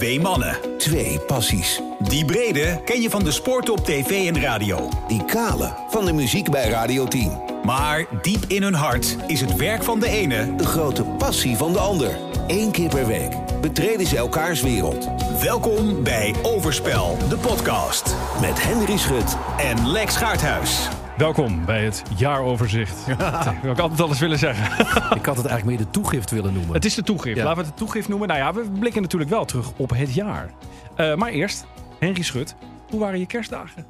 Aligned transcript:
Twee 0.00 0.20
mannen. 0.20 0.56
Twee 0.78 1.18
passies. 1.18 1.80
Die 1.98 2.24
brede 2.24 2.80
ken 2.84 3.00
je 3.00 3.10
van 3.10 3.24
de 3.24 3.30
sport 3.30 3.70
op 3.70 3.84
tv 3.84 4.34
en 4.34 4.40
radio. 4.40 4.88
Die 5.08 5.24
kale 5.24 5.74
van 5.88 6.04
de 6.04 6.12
muziek 6.12 6.50
bij 6.50 6.68
Radio 6.68 7.06
10. 7.06 7.38
Maar 7.64 8.06
diep 8.22 8.44
in 8.48 8.62
hun 8.62 8.74
hart 8.74 9.16
is 9.26 9.40
het 9.40 9.56
werk 9.56 9.82
van 9.82 10.00
de 10.00 10.08
ene... 10.08 10.54
De 10.56 10.66
grote 10.66 11.04
passie 11.04 11.56
van 11.56 11.72
de 11.72 11.78
ander. 11.78 12.18
Eén 12.46 12.70
keer 12.70 12.88
per 12.88 13.06
week 13.06 13.32
betreden 13.60 14.06
ze 14.06 14.16
elkaars 14.16 14.60
wereld. 14.60 15.08
Welkom 15.42 16.02
bij 16.02 16.34
Overspel, 16.42 17.18
de 17.28 17.36
podcast. 17.36 18.16
Met 18.40 18.62
Henry 18.62 18.96
Schut 18.96 19.36
En 19.58 19.90
Lex 19.90 20.16
Gaarthuis. 20.16 20.88
Welkom 21.20 21.64
bij 21.64 21.84
het 21.84 22.02
jaaroverzicht. 22.16 23.06
Dat 23.18 23.54
wil 23.62 23.72
ik 23.72 23.78
altijd 23.78 24.00
alles 24.00 24.18
willen 24.18 24.38
zeggen. 24.38 24.86
Ik 25.18 25.26
had 25.26 25.36
het 25.36 25.46
eigenlijk 25.46 25.64
meer 25.64 25.76
de 25.76 25.90
toegift 25.90 26.30
willen 26.30 26.52
noemen. 26.52 26.74
Het 26.74 26.84
is 26.84 26.94
de 26.94 27.02
toegift. 27.02 27.36
Ja. 27.36 27.44
Laten 27.44 27.58
we 27.58 27.68
het 27.68 27.78
de 27.78 27.84
toegift 27.84 28.08
noemen. 28.08 28.28
Nou 28.28 28.40
ja, 28.40 28.54
we 28.54 28.70
blikken 28.78 29.02
natuurlijk 29.02 29.30
wel 29.30 29.44
terug 29.44 29.72
op 29.76 29.90
het 29.90 30.14
jaar. 30.14 30.50
Eh, 30.96 31.14
maar 31.14 31.30
eerst, 31.30 31.66
Henry 31.98 32.22
Schut. 32.22 32.56
Hoe 32.90 33.00
waren 33.00 33.18
je 33.18 33.26
kerstdagen? 33.26 33.86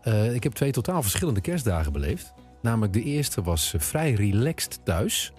Eh, 0.00 0.34
ik 0.34 0.42
heb 0.42 0.52
twee 0.52 0.70
totaal 0.70 1.02
verschillende 1.02 1.40
kerstdagen 1.40 1.92
beleefd. 1.92 2.34
Namelijk 2.62 2.92
de 2.92 3.02
eerste 3.02 3.42
was 3.42 3.74
eh, 3.74 3.80
vrij 3.80 4.12
relaxed 4.12 4.80
thuis. 4.84 5.32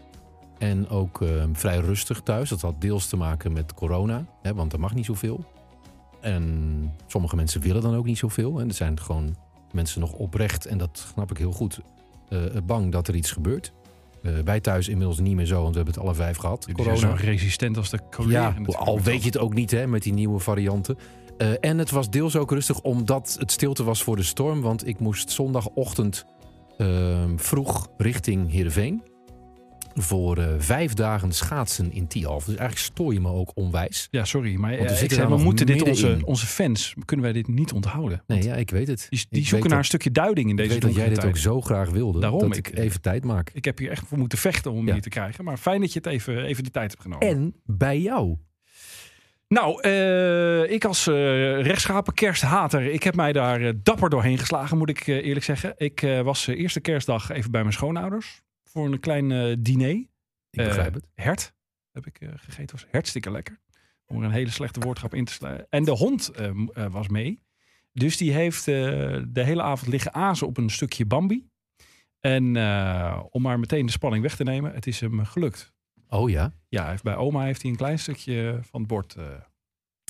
En 0.58 0.90
ook 0.90 1.22
eh, 1.22 1.30
vrij 1.54 1.78
rustig 1.78 2.22
thuis. 2.22 2.50
Dat 2.50 2.62
had 2.62 2.82
deels 2.82 3.08
te 3.08 3.18
maken 3.18 3.54
met 3.54 3.74
corona. 3.74 4.26
Hè, 4.42 4.54
want 4.54 4.74
er 4.74 4.80
mag 4.80 4.94
niet 4.94 5.06
zoveel. 5.06 5.46
En 6.22 6.94
sommige 7.08 7.36
mensen 7.36 7.62
willen 7.62 7.82
dan 7.82 7.96
ook 7.96 8.06
niet 8.06 8.18
zoveel. 8.18 8.60
En 8.60 8.68
er 8.68 8.74
zijn 8.74 9.00
gewoon 9.00 9.36
mensen 9.74 10.02
nog 10.02 10.12
oprecht, 10.12 10.66
en 10.66 10.78
dat 10.78 11.06
snap 11.14 11.32
ik 11.32 11.38
heel 11.38 11.52
goed, 11.52 11.80
eh, 12.30 12.40
bang 12.66 12.92
dat 12.92 13.08
er 13.08 13.16
iets 13.16 13.32
gebeurt. 13.32 13.74
Eh, 14.24 14.34
wij 14.46 14.60
thuis 14.60 14.88
inmiddels 14.88 15.20
niet 15.20 15.36
meer 15.36 15.46
zo, 15.46 15.62
want 15.62 15.70
we 15.70 15.76
hebben 15.76 15.94
het 15.94 16.04
alle 16.04 16.16
vijf 16.16 16.38
gehad. 16.38 16.66
Jullie 16.68 16.98
zijn 16.98 17.18
zo 17.18 17.26
resistent 17.26 17.78
als 17.78 17.90
de 17.90 18.00
coleren. 18.12 18.66
Ja, 18.68 18.78
al 18.78 19.02
weet 19.02 19.20
je 19.20 19.26
het 19.26 19.38
ook 19.38 19.54
niet 19.54 19.72
hè, 19.72 19.88
met 19.88 20.04
die 20.04 20.14
nieuwe 20.14 20.40
varianten. 20.40 20.98
Eh, 21.38 21.48
en 21.60 21.78
het 21.78 21.92
was 21.92 22.10
deels 22.10 22.36
ook 22.36 22.52
rustig 22.52 22.82
omdat 22.82 23.36
het 23.40 23.52
stilte 23.52 23.84
was 23.84 24.04
voor 24.04 24.16
de 24.16 24.24
storm. 24.24 24.62
Want 24.62 24.88
ik 24.88 25.00
moest 25.00 25.32
zondagochtend 25.32 26.26
ehm, 26.78 27.38
vroeg 27.38 27.88
richting 27.98 28.52
Heerenveen. 28.52 29.04
Voor 29.94 30.38
eh, 30.38 30.48
vijf 30.58 30.94
dagen 30.94 31.32
schaatsen 31.32 31.92
in 31.92 32.08
Tialf. 32.08 32.46
Dus 32.46 32.56
eigenlijk 32.56 32.80
stoor 32.94 33.14
je 33.14 33.20
me 33.20 33.30
ook 33.32 33.52
onwijs. 33.54 34.08
Ja, 34.12 34.26
sorry. 34.26 34.56
Maar 34.56 34.74
eh, 34.74 35.02
ik 35.04 35.12
zei, 35.12 35.28
we 35.28 35.38
moeten 35.38 35.66
dit 35.66 35.82
onze, 35.82 36.20
onze 36.26 36.46
fans, 36.46 36.94
kunnen 37.06 37.26
wij 37.26 37.34
dit 37.34 37.48
niet 37.48 37.72
onthouden. 37.72 38.24
Nee, 38.28 38.44
ja, 38.44 38.56
ik 38.56 38.70
weet 38.70 38.88
het. 38.88 39.08
Die, 39.10 39.26
Ik 39.30 39.48
zoeken 39.48 39.70
naar 39.70 39.78
een 39.80 39.86
stukje 39.86 40.12
duiding 40.12 40.46
in 40.50 40.52
Ik 40.52 40.58
deze 40.58 40.70
weet 40.72 40.82
dat 40.82 40.96
jij 40.96 41.10
dit 41.10 41.26
ook 41.26 41.38
zo 41.38 41.62
graag 41.62 41.90
wilde. 41.90 42.20
Daarom, 42.20 42.40
dat 42.40 42.58
ik- 42.58 42.68
ik, 42.68 42.78
even 42.78 43.02
tijd 43.02 43.24
maak. 43.24 43.50
Ik 43.54 43.66
heb 43.66 43.78
hier 43.78 43.90
echt 43.92 44.04
voor 44.08 44.18
moeten 44.18 44.38
vechten 44.38 44.72
om 44.72 44.78
hem 44.78 44.86
Ja. 44.88 44.94
hier 44.94 45.02
te 45.02 45.10
krijgen. 45.10 45.44
Maar 45.44 45.58
fijn 45.58 45.82
dat 45.82 45.94
je 45.94 46.00
het 46.00 46.08
even, 46.08 46.44
even 46.46 46.64
de 46.64 46.72
tijd 46.72 46.92
hebt 46.92 47.02
genomen. 47.04 47.28
En 47.28 47.56
bij 47.66 48.00
jou. 48.00 48.38
Nou, 49.48 49.82
eh, 49.82 50.72
ik 50.72 50.86
als 50.86 51.08
eh 51.08 51.14
rechtschapen 51.62 52.14
kersthater, 52.14 52.86
ik 52.86 53.04
heb 53.04 53.16
mij 53.16 53.32
daar 53.34 53.62
eh, 53.62 53.74
dapper 53.84 54.10
doorheen 54.10 54.38
geslagen, 54.38 54.78
moet 54.78 54.90
ik 54.90 55.08
eh, 55.08 55.16
eerlijk 55.26 55.46
zeggen. 55.46 55.74
Ik 55.78 56.02
eh, 56.02 56.22
was 56.22 56.48
eh, 56.48 56.60
eerste 56.60 56.80
kerstdag 56.80 57.30
even 57.32 57.52
bij 57.52 57.62
mijn 57.62 57.74
schoonouders 57.74 58.42
voor 58.72 58.86
een 58.86 59.00
klein 59.00 59.32
eh, 59.32 59.56
diner. 59.60 59.90
Ik 59.90 60.10
begrijp 60.50 60.88
Eh, 60.88 60.94
het. 60.94 61.08
Hert 61.16 61.54
heb 61.92 62.06
ik 62.06 62.20
eh, 62.20 62.30
gegeten, 62.36 62.76
was 62.76 62.86
hartstikke 62.92 63.32
lekker. 63.32 63.60
Om 64.06 64.18
er 64.18 64.24
een 64.24 64.32
hele 64.32 64.50
slechte 64.50 64.80
woordgrap 64.80 65.14
in 65.14 65.26
te 65.26 65.34
slaan. 65.34 65.66
En 65.70 65.84
de 65.84 65.92
hond 65.92 66.32
was 66.74 67.08
mee. 67.08 67.44
Dus 67.94 68.18
die 68.18 68.34
heeft 68.34 68.66
de 68.66 69.30
hele 69.34 69.62
avond 69.62 69.92
liggen 69.92 70.14
azen 70.14 70.48
op 70.48 70.58
een 70.58 70.70
stukje 70.70 71.06
Bambi. 71.06 71.50
En 72.20 72.44
om 73.32 73.42
maar 73.42 73.60
meteen 73.60 73.86
de 73.86 73.92
spanning 73.92 74.24
weg 74.24 74.36
te 74.36 74.44
nemen, 74.44 74.74
het 74.74 74.88
is 74.88 75.00
hem 75.00 75.26
gelukt. 75.26 75.74
Oh 76.08 76.30
ja? 76.30 76.54
Ja, 76.68 76.90
heeft, 76.90 77.04
bij 77.04 77.16
oma 77.16 77.44
heeft 77.44 77.62
hij 77.62 77.72
een 77.72 77.78
klein 77.78 78.00
stukje 78.00 78.60
van 78.62 78.80
het 78.80 78.90
bord. 78.90 79.16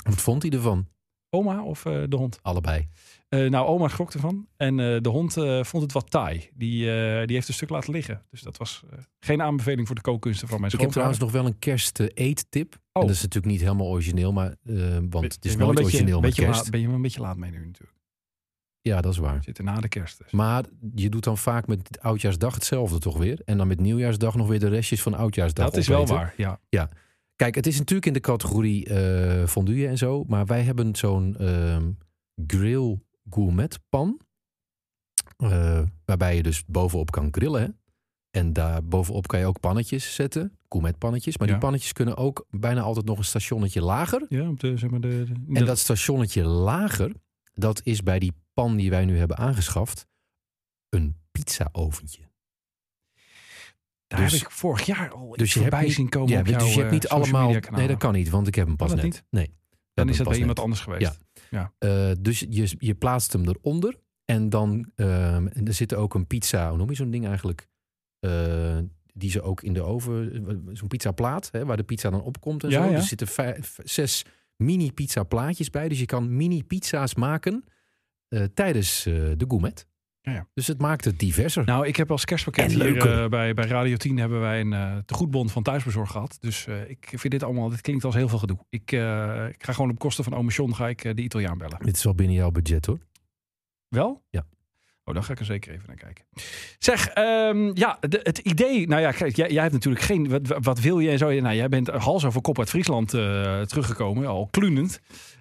Wat 0.04 0.20
vond 0.20 0.42
hij 0.42 0.50
ervan? 0.50 0.88
Oma 1.30 1.62
of 1.62 1.84
eh, 1.86 2.02
de 2.08 2.16
hond? 2.16 2.38
Allebei. 2.42 2.88
Eh, 3.28 3.50
nou, 3.50 3.66
oma 3.66 3.88
schrok 3.88 4.12
ervan. 4.12 4.46
En 4.56 4.80
eh, 4.80 5.00
de 5.00 5.08
hond 5.08 5.32
vond 5.66 5.82
het 5.82 5.92
wat 5.92 6.10
taai. 6.10 6.50
Die, 6.54 6.84
die 7.26 7.34
heeft 7.36 7.48
een 7.48 7.54
stuk 7.54 7.68
laten 7.70 7.92
liggen. 7.92 8.22
Dus 8.30 8.40
dat 8.40 8.56
was 8.56 8.82
geen 9.20 9.42
aanbeveling 9.42 9.86
voor 9.86 9.96
de 9.96 10.02
kookkunsten 10.02 10.48
van 10.48 10.60
mijn 10.60 10.72
Ik 10.72 10.80
heb 10.80 10.90
schoonvader. 10.90 11.12
trouwens 11.20 11.34
nog 11.34 11.42
wel 11.42 11.52
een 11.52 11.58
kerst-eettip. 11.58 12.74
Oh. 12.74 13.02
En 13.02 13.06
dat 13.08 13.16
is 13.16 13.22
natuurlijk 13.22 13.52
niet 13.52 13.60
helemaal 13.60 13.86
origineel, 13.86 14.32
maar, 14.32 14.54
want 14.62 15.10
Ben- 15.10 15.22
het 15.22 15.44
is 15.44 15.54
wel 15.54 15.66
nooit 15.66 15.78
een 15.78 15.84
beetje, 15.84 15.98
origineel 15.98 16.20
met 16.20 16.28
beetje 16.28 16.44
kerst. 16.44 16.60
laat- 16.60 16.70
ben 16.70 16.80
je 16.80 16.86
wel 16.86 16.94
een 16.96 17.02
beetje 17.02 17.20
laat 17.20 17.36
mee 17.36 17.50
nu 17.50 17.66
natuurlijk. 17.66 17.98
Ja, 18.82 19.00
dat 19.00 19.12
is 19.12 19.18
waar. 19.18 19.36
We 19.36 19.42
zitten 19.42 19.64
na 19.64 19.80
de 19.80 19.88
kerst. 19.88 20.18
Dus. 20.18 20.32
Maar 20.32 20.64
je 20.94 21.08
doet 21.08 21.24
dan 21.24 21.38
vaak 21.38 21.66
met 21.66 21.98
Oudjaarsdag 22.00 22.54
hetzelfde 22.54 22.98
toch 22.98 23.18
weer. 23.18 23.40
En 23.44 23.58
dan 23.58 23.66
met 23.66 23.80
Nieuwjaarsdag 23.80 24.34
nog 24.34 24.48
weer 24.48 24.60
de 24.60 24.68
restjes 24.68 25.02
van 25.02 25.14
Oudjaarsdag 25.14 25.64
dat 25.64 25.76
is 25.76 25.88
wel 25.88 26.06
waar, 26.06 26.34
ja. 26.36 26.60
Kijk, 27.40 27.54
het 27.54 27.66
is 27.66 27.78
natuurlijk 27.78 28.06
in 28.06 28.12
de 28.12 28.20
categorie 28.20 28.86
eh 28.86 29.46
fondue 29.46 29.86
en 29.86 29.98
zo. 29.98 30.24
Maar 30.28 30.46
wij 30.46 30.62
hebben 30.62 30.96
zo'n 30.96 31.36
ehm, 31.36 31.90
grill 32.46 32.98
gourmet 33.30 33.78
pan. 33.88 34.20
eh, 35.36 35.82
waarbij 36.04 36.36
je 36.36 36.42
dus 36.42 36.64
bovenop 36.66 37.10
kan 37.10 37.28
grillen. 37.30 37.60
Hè? 37.62 37.68
En 38.30 38.52
daar 38.52 38.84
bovenop 38.84 39.26
kan 39.26 39.40
je 39.40 39.46
ook 39.46 39.60
pannetjes 39.60 40.14
zetten. 40.14 40.58
Gourmet 40.68 40.98
pannetjes. 40.98 41.36
Maar 41.38 41.46
Ja. 41.46 41.52
die 41.52 41.62
pannetjes 41.62 41.92
kunnen 41.92 42.16
ook 42.16 42.46
bijna 42.50 42.80
altijd 42.80 43.06
nog 43.06 43.18
een 43.18 43.24
stationnetje 43.24 43.82
lager. 43.82 44.26
Ja, 44.28 44.48
op 44.48 44.60
de, 44.60 44.76
zeg 44.76 44.90
maar 44.90 45.00
de, 45.00 45.24
de- 45.48 45.58
En 45.58 45.64
dat 45.64 45.78
stationnetje 45.78 46.44
lager, 46.44 47.12
dat 47.54 47.80
is 47.84 48.02
bij 48.02 48.18
die 48.18 48.32
pan 48.54 48.76
die 48.76 48.90
wij 48.90 49.04
nu 49.04 49.18
hebben 49.18 49.36
aangeschaft, 49.36 50.06
een 50.88 51.16
pizza-oventje. 51.30 52.22
Daar 54.10 54.20
dus- 54.20 54.32
heb 54.32 54.40
ik 54.40 54.50
vorig 54.50 54.86
jaar 54.86 55.10
al 55.10 55.30
Dus 55.36 55.54
je 55.54 55.60
hebt 55.62 55.80
niet- 55.80 55.92
zien 55.92 56.08
komen 56.08 56.28
Ja, 56.32 56.38
op 56.38 56.44
dus 56.46 56.54
jouw, 56.54 56.64
je 56.66 56.72
hebt 56.74 56.86
eh, 56.86 56.92
niet 56.92 57.02
social 57.02 57.22
allemaal. 57.22 57.60
Nee, 57.70 57.88
dat 57.88 57.98
kan 57.98 58.12
niet, 58.12 58.28
want 58.30 58.46
ik 58.46 58.54
heb 58.54 58.66
hem 58.66 58.76
pas 58.76 58.94
net. 58.94 59.02
niet? 59.04 59.24
Nee. 59.30 59.54
Dan 59.94 60.08
is 60.08 60.16
dat 60.16 60.28
bij 60.28 60.38
iemand 60.38 60.58
anders 60.58 60.80
geweest. 60.80 61.18
Eh, 61.78 62.10
dus 62.20 62.46
je, 62.48 62.74
je 62.78 62.94
plaatst 62.94 63.32
hem 63.32 63.48
eronder. 63.48 63.98
En 64.24 64.48
dan 64.48 64.90
en 64.94 65.60
er 65.64 65.72
zit 65.74 65.94
ook 65.94 66.14
een 66.14 66.26
pizza, 66.26 66.68
hoe 66.68 66.76
noem 66.78 66.88
je 66.88 66.94
zo'n 66.96 67.10
ding 67.10 67.26
eigenlijk? 67.26 67.68
Eh, 68.18 68.78
die 69.14 69.30
ze 69.30 69.42
ook 69.42 69.62
in 69.62 69.72
de 69.72 69.82
oven, 69.82 70.46
eh, 70.48 70.54
zo'n 70.72 70.88
pizzaplaat, 70.88 71.48
hè, 71.52 71.64
waar 71.64 71.76
de 71.76 71.82
pizza 71.82 72.10
dan 72.10 72.22
opkomt 72.22 72.64
en 72.64 72.70
Ja, 72.70 72.82
zo. 72.84 72.90
ja. 72.90 72.96
Er 72.96 73.02
zitten 73.02 73.26
vijf, 73.26 73.78
zes 73.84 74.24
mini 74.56 74.92
pizza 74.92 75.22
plaatjes 75.22 75.70
bij. 75.70 75.88
Dus 75.88 75.98
je 75.98 76.06
kan 76.06 76.36
mini 76.36 76.64
pizza's 76.64 77.14
maken 77.14 77.64
eh, 78.28 78.42
tijdens 78.54 79.06
eh, 79.06 79.14
de 79.14 79.44
gourmet. 79.48 79.86
Ja, 80.22 80.32
ja. 80.32 80.46
Dus 80.54 80.66
het 80.66 80.80
maakt 80.80 81.04
het 81.04 81.18
diverser. 81.18 81.64
Nou, 81.64 81.86
ik 81.86 81.96
heb 81.96 82.10
als 82.10 82.24
kerstpakket 82.24 82.72
hier 82.72 82.96
eh, 83.22 83.28
bij, 83.28 83.54
bij 83.54 83.66
Radio 83.66 83.96
10 83.96 84.18
hebben 84.18 84.40
wij 84.40 84.60
een 84.60 84.72
uh, 84.72 84.96
tegoedbond 85.06 85.52
van 85.52 85.62
thuisbezorg 85.62 86.10
gehad. 86.10 86.36
Dus 86.40 86.66
eh, 86.66 86.90
ik 86.90 87.06
vind 87.16 87.30
dit 87.32 87.42
allemaal, 87.42 87.68
dit 87.68 87.80
klinkt 87.80 88.04
als 88.04 88.14
heel 88.14 88.28
veel 88.28 88.38
gedoe. 88.38 88.58
Ik, 88.68 88.92
eh, 88.92 89.46
ik 89.48 89.64
ga 89.64 89.72
gewoon 89.72 89.90
op 89.90 89.98
kosten 89.98 90.24
van 90.24 90.34
ome 90.34 90.50
John 90.50 90.72
ga 90.72 90.88
ik 90.88 91.04
eh, 91.04 91.14
de 91.14 91.22
Italiaan 91.22 91.58
bellen. 91.58 91.78
Dit 91.80 91.96
is 91.96 92.04
wel 92.04 92.14
binnen 92.14 92.36
jouw 92.36 92.50
budget 92.50 92.86
hoor. 92.86 92.98
Wel? 93.88 94.22
Ja. 94.30 94.46
Oh, 95.04 95.14
dan 95.14 95.24
ga 95.24 95.32
ik 95.32 95.38
er 95.38 95.44
zeker 95.44 95.72
even 95.72 95.84
naar 95.86 95.96
kijken. 95.96 96.24
Zeg, 96.78 97.08
ehm, 97.08 97.70
ja, 97.74 97.96
de- 98.00 98.20
het 98.22 98.38
idee. 98.38 98.86
Nou 98.88 99.00
ja, 99.00 99.12
kijk, 99.12 99.36
jij, 99.36 99.50
jij 99.50 99.62
hebt 99.62 99.74
natuurlijk 99.74 100.04
geen. 100.04 100.28
Wat, 100.28 100.58
wat 100.62 100.80
wil 100.80 100.98
je 100.98 101.10
en 101.10 101.18
zo? 101.18 101.30
Nou, 101.40 101.54
jij 101.54 101.68
bent 101.68 101.88
hals 101.88 102.24
over 102.24 102.40
kop 102.40 102.58
uit 102.58 102.68
Friesland 102.68 103.14
eh, 103.14 103.60
teruggekomen, 103.60 104.26
al 104.26 104.48
klunend. 104.50 105.00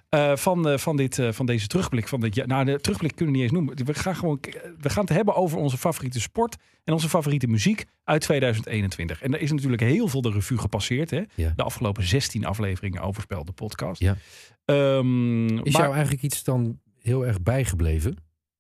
Eh, 0.10 0.36
van, 0.36 0.68
eh, 0.70 0.78
van, 0.78 0.98
dit, 0.98 1.20
eh, 1.20 1.32
van 1.32 1.46
deze 1.46 1.68
terugblik. 1.68 2.08
Van 2.08 2.20
dit, 2.20 2.36
jaar. 2.36 2.48
nou, 2.48 2.66
de 2.66 2.82
terugblik 2.82 3.16
kunnen 3.16 3.34
we 3.34 3.42
niet 3.42 3.50
eens 3.52 3.60
noemen. 3.60 3.86
We 3.86 3.94
gaan, 3.94 4.16
gewoon, 4.16 4.40
we 4.80 4.90
gaan 4.90 5.04
het 5.04 5.14
hebben 5.14 5.36
over 5.36 5.58
onze 5.58 5.78
favoriete 5.78 6.20
sport 6.20 6.56
en 6.84 6.94
onze 6.94 7.10
favoriete 7.10 7.48
muziek 7.48 7.86
uit 8.04 8.22
2021. 8.22 9.22
En 9.22 9.34
er 9.34 9.42
is 9.42 9.52
natuurlijk 9.52 9.82
heel 9.82 10.08
veel 10.08 10.22
de 10.22 10.32
revue 10.32 10.58
gepasseerd. 10.58 11.10
Hè? 11.10 11.24
Ja. 11.36 11.54
De 11.56 11.64
afgelopen 11.64 12.04
16 12.04 12.46
afleveringen 12.46 13.02
Overspel, 13.02 13.46
de 13.46 13.52
podcast. 13.52 14.02
Ja. 14.02 14.16
Ehm, 14.66 15.46
Is 15.46 15.74
maar- 15.74 15.82
jou 15.82 15.94
eigenlijk 15.94 16.24
iets 16.24 16.44
dan 16.44 16.80
heel 17.00 17.26
erg 17.26 17.42
bijgebleven? 17.42 18.18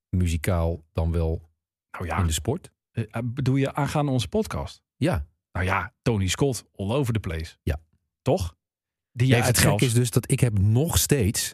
Muzikaal 0.09 0.84
dan 0.94 1.12
wel 1.12 1.50
nou 1.92 2.06
ja, 2.06 2.18
in 2.18 2.26
de 2.26 2.32
sport? 2.32 2.72
bedoel 3.24 3.56
je 3.56 3.74
aangaande 3.74 4.12
onze 4.12 4.28
podcast? 4.28 4.82
Ja. 4.96 5.26
Nou 5.52 5.66
ja, 5.66 5.94
Tony 6.02 6.28
Scott, 6.28 6.66
all 6.76 6.92
over 6.92 7.14
the 7.14 7.20
place. 7.20 7.56
Ja. 7.64 7.82
Toch? 8.22 8.56
Die 9.12 9.36
het 9.36 9.58
gek 9.58 9.81
is 9.81 9.94
dus 9.94 10.11
dat 10.11 10.32
ik 10.32 10.40
heb 10.40 10.59
nog 10.59 10.97
steeds 10.97 11.53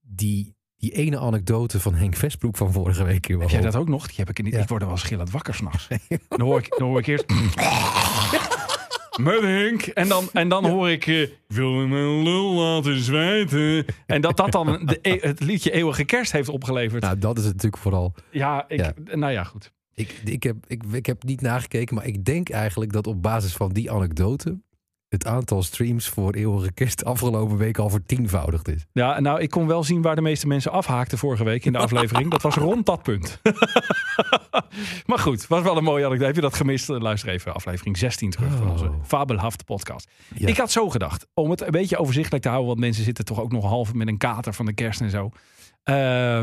die, 0.00 0.56
die 0.76 0.92
ene 0.92 1.18
anekdote 1.18 1.80
van 1.80 1.94
Henk 1.94 2.16
Vesbroek 2.16 2.56
van 2.56 2.72
vorige 2.72 3.04
week 3.04 3.26
Heb 3.28 3.48
jij 3.48 3.60
dat 3.60 3.76
ook 3.76 3.88
nog? 3.88 4.06
Die 4.06 4.16
heb 4.16 4.28
ik 4.30 4.42
niet. 4.42 4.52
Ja. 4.52 4.60
Ik 4.60 4.68
word 4.68 4.82
er 4.82 4.88
wel 4.88 4.96
schillend 4.96 5.30
wakker 5.30 5.54
s'nachts. 5.54 5.88
Dan 6.28 6.40
hoor 6.40 6.58
ik, 6.58 6.74
dan 6.78 6.88
hoor 6.88 6.98
ik 6.98 7.06
eerst... 7.06 7.24
Met 9.20 9.40
Henk. 9.40 9.82
En 9.82 10.08
dan, 10.08 10.28
en 10.32 10.48
dan 10.48 10.66
hoor 10.66 10.90
ik... 10.90 11.06
eh, 11.06 11.28
wil 11.48 11.80
je 11.80 11.86
mijn 11.86 12.22
lul 12.22 12.52
laten 12.52 13.00
zwijten? 13.00 13.84
En 14.06 14.20
dat 14.20 14.36
dat 14.36 14.52
dan 14.52 14.86
de, 14.86 14.98
e- 15.02 15.18
het 15.20 15.40
liedje 15.40 15.70
Eeuwige 15.70 16.04
Kerst 16.04 16.32
heeft 16.32 16.48
opgeleverd. 16.48 17.02
Nou, 17.02 17.18
dat 17.18 17.38
is 17.38 17.44
het 17.44 17.52
natuurlijk 17.54 17.82
vooral. 17.82 18.14
ja, 18.30 18.64
ik, 18.68 18.78
ja. 18.78 18.92
nou 19.16 19.32
ja, 19.32 19.44
goed. 19.44 19.72
Ik, 19.94 20.20
ik, 20.24 20.42
heb, 20.42 20.56
ik, 20.66 20.82
ik 20.92 21.06
heb 21.06 21.22
niet 21.22 21.40
nagekeken, 21.40 21.94
maar 21.94 22.06
ik 22.06 22.24
denk 22.24 22.50
eigenlijk 22.50 22.92
dat 22.92 23.06
op 23.06 23.22
basis 23.22 23.52
van 23.52 23.72
die 23.72 23.90
anekdote 23.90 24.58
het 25.08 25.26
aantal 25.26 25.62
streams 25.62 26.08
voor 26.08 26.34
Eeuwige 26.34 26.72
Kerst 26.72 27.04
afgelopen 27.04 27.56
week 27.56 27.78
al 27.78 27.90
vertienvoudigd 27.90 28.68
is. 28.68 28.86
Ja, 28.92 29.20
nou, 29.20 29.40
ik 29.40 29.50
kon 29.50 29.66
wel 29.66 29.84
zien 29.84 30.02
waar 30.02 30.14
de 30.14 30.20
meeste 30.22 30.46
mensen 30.46 30.70
afhaakten 30.72 31.18
vorige 31.18 31.44
week 31.44 31.64
in 31.64 31.72
de 31.72 31.78
aflevering. 31.78 32.30
dat 32.30 32.42
was 32.42 32.54
rond 32.54 32.86
dat 32.86 33.02
punt. 33.02 33.40
maar 35.06 35.18
goed, 35.18 35.46
was 35.46 35.62
wel 35.62 35.76
een 35.76 35.84
mooie 35.84 36.04
anekdote. 36.04 36.26
Heb 36.26 36.34
je 36.34 36.40
dat 36.40 36.54
gemist? 36.54 36.88
Luister 36.88 37.28
even 37.28 37.54
aflevering 37.54 37.96
16 37.98 38.30
terug 38.30 38.52
van 38.56 38.70
onze 38.70 38.84
Oh. 38.88 38.94
fabelhafte 39.06 39.64
podcast. 39.64 40.10
Ja. 40.34 40.48
Ik 40.48 40.56
had 40.56 40.70
zo 40.70 40.88
gedacht, 40.90 41.26
om 41.34 41.50
het 41.50 41.60
een 41.60 41.70
beetje 41.70 41.98
overzichtelijk 41.98 42.42
te 42.42 42.48
houden, 42.48 42.68
want 42.70 42.80
mensen 42.80 43.04
zitten 43.04 43.24
toch 43.24 43.40
ook 43.40 43.52
nog 43.52 43.64
half 43.64 43.94
met 43.94 44.08
een 44.08 44.18
kater 44.18 44.52
van 44.54 44.66
de 44.66 44.72
kerst 44.72 45.00
en 45.00 45.10
zo. 45.10 45.30
Eh, 45.82 45.94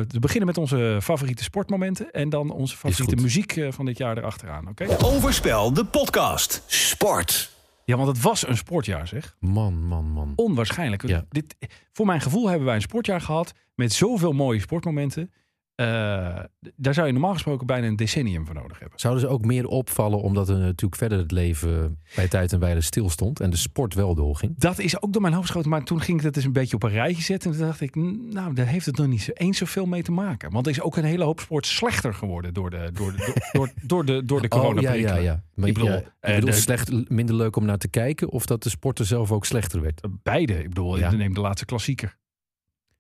we 0.08 0.20
beginnen 0.20 0.48
met 0.48 0.58
onze 0.58 0.98
favoriete 1.02 1.44
sportmomenten 1.44 2.12
en 2.12 2.30
dan 2.30 2.52
onze 2.52 2.78
favoriete 2.78 3.22
muziek 3.22 3.56
eh, 3.56 3.72
van 3.72 3.86
dit 3.86 3.98
jaar 3.98 4.18
erachteraan. 4.18 4.68
Oké? 4.68 4.86
Overspel, 5.04 5.74
de 5.74 5.86
podcast. 5.86 6.64
Sport. 6.68 7.54
Ja, 7.86 7.96
want 7.96 8.08
het 8.08 8.22
was 8.22 8.48
een 8.48 8.58
sportjaar, 8.58 9.08
zeg. 9.08 9.36
Man, 9.40 9.84
man, 9.84 10.06
man. 10.06 10.34
Onwaarschijnlijk. 10.36 11.08
Ja. 11.08 11.26
Dit, 11.30 11.56
voor 11.92 12.06
mijn 12.06 12.22
gevoel 12.22 12.48
hebben 12.48 12.66
wij 12.66 12.76
een 12.76 12.82
sportjaar 12.82 13.22
gehad 13.22 13.54
met 13.76 13.94
zoveel 13.94 14.32
mooie 14.32 14.60
sportmomenten. 14.60 15.32
Eh, 15.76 15.86
daar 16.76 16.94
zou 16.94 17.08
je 17.08 17.14
normaal 17.14 17.34
gesproken 17.34 17.68
bijna 17.68 17.88
een 17.88 17.96
decennium 17.96 18.46
voor 18.46 18.56
nodig 18.56 18.80
hebben. 18.80 19.00
Zouden 19.00 19.22
ze 19.24 19.28
ook 19.30 19.46
meer 19.46 19.68
opvallen 19.68 20.22
omdat 20.22 20.50
er 20.50 20.58
natuurlijk 20.58 20.96
verder 20.96 21.18
het 21.18 21.32
leven 21.32 22.00
bij 22.16 22.28
tijd 22.28 22.54
en 22.54 22.60
wijle 22.60 22.82
stilstond 22.82 23.40
en 23.40 23.50
de 23.50 23.58
sport 23.58 23.94
wel 23.94 24.16
doorging? 24.16 24.54
Dat 24.58 24.80
is 24.80 25.02
ook 25.02 25.14
door 25.14 25.22
mijn 25.22 25.34
hoofd 25.34 25.46
geschoten. 25.46 25.70
Maar 25.70 25.84
toen 25.84 26.02
ging 26.02 26.18
ik 26.18 26.24
dat 26.24 26.36
eens 26.36 26.46
een 26.46 26.52
beetje 26.54 26.76
op 26.76 26.84
een 26.84 26.90
rijtje 26.90 27.24
zetten. 27.24 27.52
En 27.52 27.58
toen 27.58 27.66
dacht 27.68 27.82
ik, 27.82 27.96
"N- 27.96 28.28
nou, 28.30 28.54
daar 28.54 28.66
heeft 28.68 28.86
het 28.86 28.98
nog 28.98 29.08
niet 29.08 29.22
zo, 29.22 29.32
eens 29.34 29.58
zoveel 29.58 29.86
mee 29.86 30.04
te 30.04 30.12
maken. 30.12 30.52
Want 30.52 30.66
er 30.66 30.72
is 30.72 30.82
ook 30.82 30.98
een 30.98 31.04
hele 31.04 31.24
hoop 31.24 31.40
sport 31.40 31.66
slechter 31.66 32.14
geworden 32.14 32.54
door 32.54 32.70
de, 32.70 32.90
door 32.94 33.12
de, 33.12 33.18
door, 33.18 33.34
door, 33.52 33.74
door 33.84 34.06
de, 34.06 34.26
door 34.26 34.42
de 34.42 34.48
corona 34.48 34.78
Oh, 34.80 34.84
ja, 34.84 34.94
ja, 34.94 35.16
ja. 35.16 35.44
Maar 35.54 35.68
Ik 35.68 35.74
bedoel, 35.74 35.90
ja, 35.90 36.02
eh, 36.20 36.42
de- 36.42 36.52
slecht, 36.52 37.10
minder 37.10 37.36
leuk 37.36 37.56
om 37.56 37.66
naar 37.66 37.78
te 37.78 37.88
kijken 37.88 38.30
of 38.30 38.46
dat 38.46 38.64
de 38.64 38.70
sport 38.70 39.00
er 39.00 39.06
zelf 39.06 39.32
ook 39.32 39.46
slechter 39.46 39.82
werd? 39.82 40.02
Beide. 40.24 40.58
Ik 40.58 40.68
bedoel, 40.68 40.98
Ja. 40.98 41.12
neem 41.12 41.34
de 41.34 41.42
laatste 41.42 41.66
klassieker. 41.66 42.18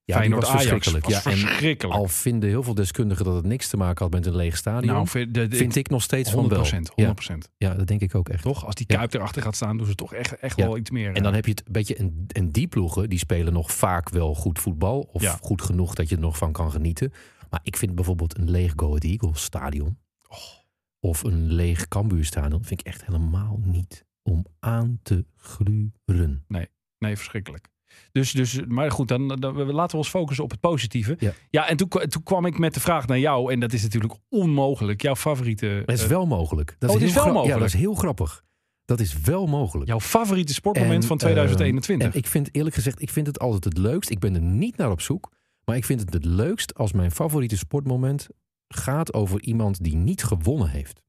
Ja, 0.07 0.21
die 0.21 0.35
was 0.35 0.49
verschrikkelijk. 0.49 1.03
was 1.05 1.13
ja, 1.13 1.21
verschrikkelijk. 1.21 1.97
al 1.97 2.07
vinden 2.07 2.49
heel 2.49 2.63
veel 2.63 2.73
deskundigen 2.73 3.25
dat 3.25 3.35
het 3.35 3.45
niks 3.45 3.67
te 3.69 3.77
maken 3.77 4.03
had 4.03 4.13
met 4.13 4.25
een 4.25 4.35
leeg 4.35 4.57
stadion, 4.57 4.93
nou, 4.93 5.07
vind, 5.07 5.33
de, 5.33 5.47
de- 5.47 5.55
vind 5.55 5.75
ik 5.75 5.89
nog 5.89 6.01
steeds 6.01 6.31
100 6.31 6.67
van 6.67 6.79
wel. 6.95 7.05
100 7.05 7.27
Ja, 7.57 7.67
ja, 7.69 7.73
dat 7.75 7.87
denk 7.87 8.01
ik 8.01 8.15
ook 8.15 8.29
echt. 8.29 8.41
Toch? 8.43 8.65
Als 8.65 8.75
die 8.75 8.85
Ja. 8.89 8.95
Kuip 8.97 9.13
erachter 9.13 9.41
gaat 9.41 9.55
staan, 9.55 9.77
doen 9.77 9.87
ze 9.87 9.95
toch 9.95 10.13
echt, 10.13 10.37
echt 10.39 10.57
Ja. 10.57 10.65
wel 10.65 10.77
iets 10.77 10.89
meer. 10.89 11.13
En 11.15 11.23
dan 11.23 11.33
heb 11.33 11.45
je 11.45 11.51
het 11.51 11.63
een 11.65 11.71
beetje, 11.71 11.95
en, 11.95 12.25
en 12.27 12.51
die 12.51 12.67
ploegen, 12.67 13.09
die 13.09 13.19
spelen 13.19 13.53
nog 13.53 13.71
vaak 13.71 14.09
wel 14.09 14.35
goed 14.35 14.59
voetbal. 14.59 15.09
Of 15.11 15.37
goed 15.41 15.61
genoeg 15.61 15.93
dat 15.95 16.09
je 16.09 16.15
er 16.15 16.21
nog 16.21 16.37
van 16.37 16.51
kan 16.51 16.71
genieten. 16.71 17.13
Maar 17.49 17.59
ik 17.63 17.77
vind 17.77 17.95
bijvoorbeeld 17.95 18.37
een 18.37 18.49
leeg 18.51 18.73
Go 18.75 18.87
Ahead 18.87 19.03
Eagles 19.03 19.43
stadion. 19.43 19.97
Oh. 20.27 20.37
Of 20.99 21.23
een 21.23 21.51
leeg 21.51 21.87
Cambuur 21.87 22.25
stadion, 22.25 22.63
vind 22.65 22.79
ik 22.79 22.85
echt 22.87 23.05
helemaal 23.05 23.59
niet 23.63 24.05
om 24.23 24.45
aan 24.59 24.99
te 25.03 25.25
gluren. 25.35 26.43
Nee, 26.47 27.15
verschrikkelijk. 27.15 27.67
Dus, 28.11 28.31
dus, 28.31 28.59
maar 28.67 28.91
goed, 28.91 29.07
dan, 29.07 29.27
dan 29.27 29.71
laten 29.71 29.91
we 29.91 29.97
ons 29.97 30.09
focussen 30.09 30.43
op 30.43 30.51
het 30.51 30.59
positieve. 30.59 31.17
Ja. 31.49 31.67
en 31.67 31.77
toen, 31.77 31.89
toen 31.89 32.23
kwam 32.23 32.45
ik 32.45 32.57
met 32.57 32.73
de 32.73 32.79
vraag 32.79 33.07
naar 33.07 33.19
jou. 33.19 33.51
En 33.51 33.59
dat 33.59 33.73
is 33.73 33.83
natuurlijk 33.83 34.13
onmogelijk. 34.29 35.01
Jouw 35.01 35.15
favoriete, 35.15 35.83
Dat 35.85 35.95
is 35.95 36.03
eh, 36.03 36.09
wel 36.09 36.25
mogelijk. 36.25 36.75
Dat 36.79 36.89
Oh, 36.89 36.95
het 36.95 37.05
is 37.05 37.13
heel 37.13 37.23
wel 37.23 37.33
mogelijk? 37.33 37.57
Ja, 37.57 37.65
dat 37.65 37.73
is 37.73 37.79
heel 37.79 37.93
grappig. 37.93 38.43
Dat 38.85 38.99
is 38.99 39.19
wel 39.19 39.47
mogelijk. 39.47 39.89
jouw 39.89 39.99
favoriete 39.99 40.53
sportmoment 40.53 41.01
En, 41.01 41.07
van 41.07 41.17
ehm, 41.17 41.25
2021. 41.25 42.07
En 42.07 42.19
ik 42.19 42.27
vind 42.27 42.49
eerlijk 42.51 42.75
gezegd, 42.75 43.01
ik 43.01 43.09
vind 43.09 43.27
het 43.27 43.39
altijd 43.39 43.63
het 43.63 43.77
leukst. 43.77 44.09
Ik 44.09 44.19
ben 44.19 44.35
er 44.35 44.41
niet 44.41 44.77
naar 44.77 44.91
op 44.91 45.01
zoek. 45.01 45.31
Maar 45.65 45.75
ik 45.75 45.85
vind 45.85 45.99
het 45.99 46.13
het 46.13 46.25
leukst 46.25 46.75
als 46.75 46.91
mijn 46.91 47.11
favoriete 47.11 47.57
sportmoment 47.57 48.27
gaat 48.67 49.13
over 49.13 49.41
iemand 49.41 49.83
die 49.83 49.95
niet 49.95 50.23
gewonnen 50.23 50.69
heeft. 50.69 51.01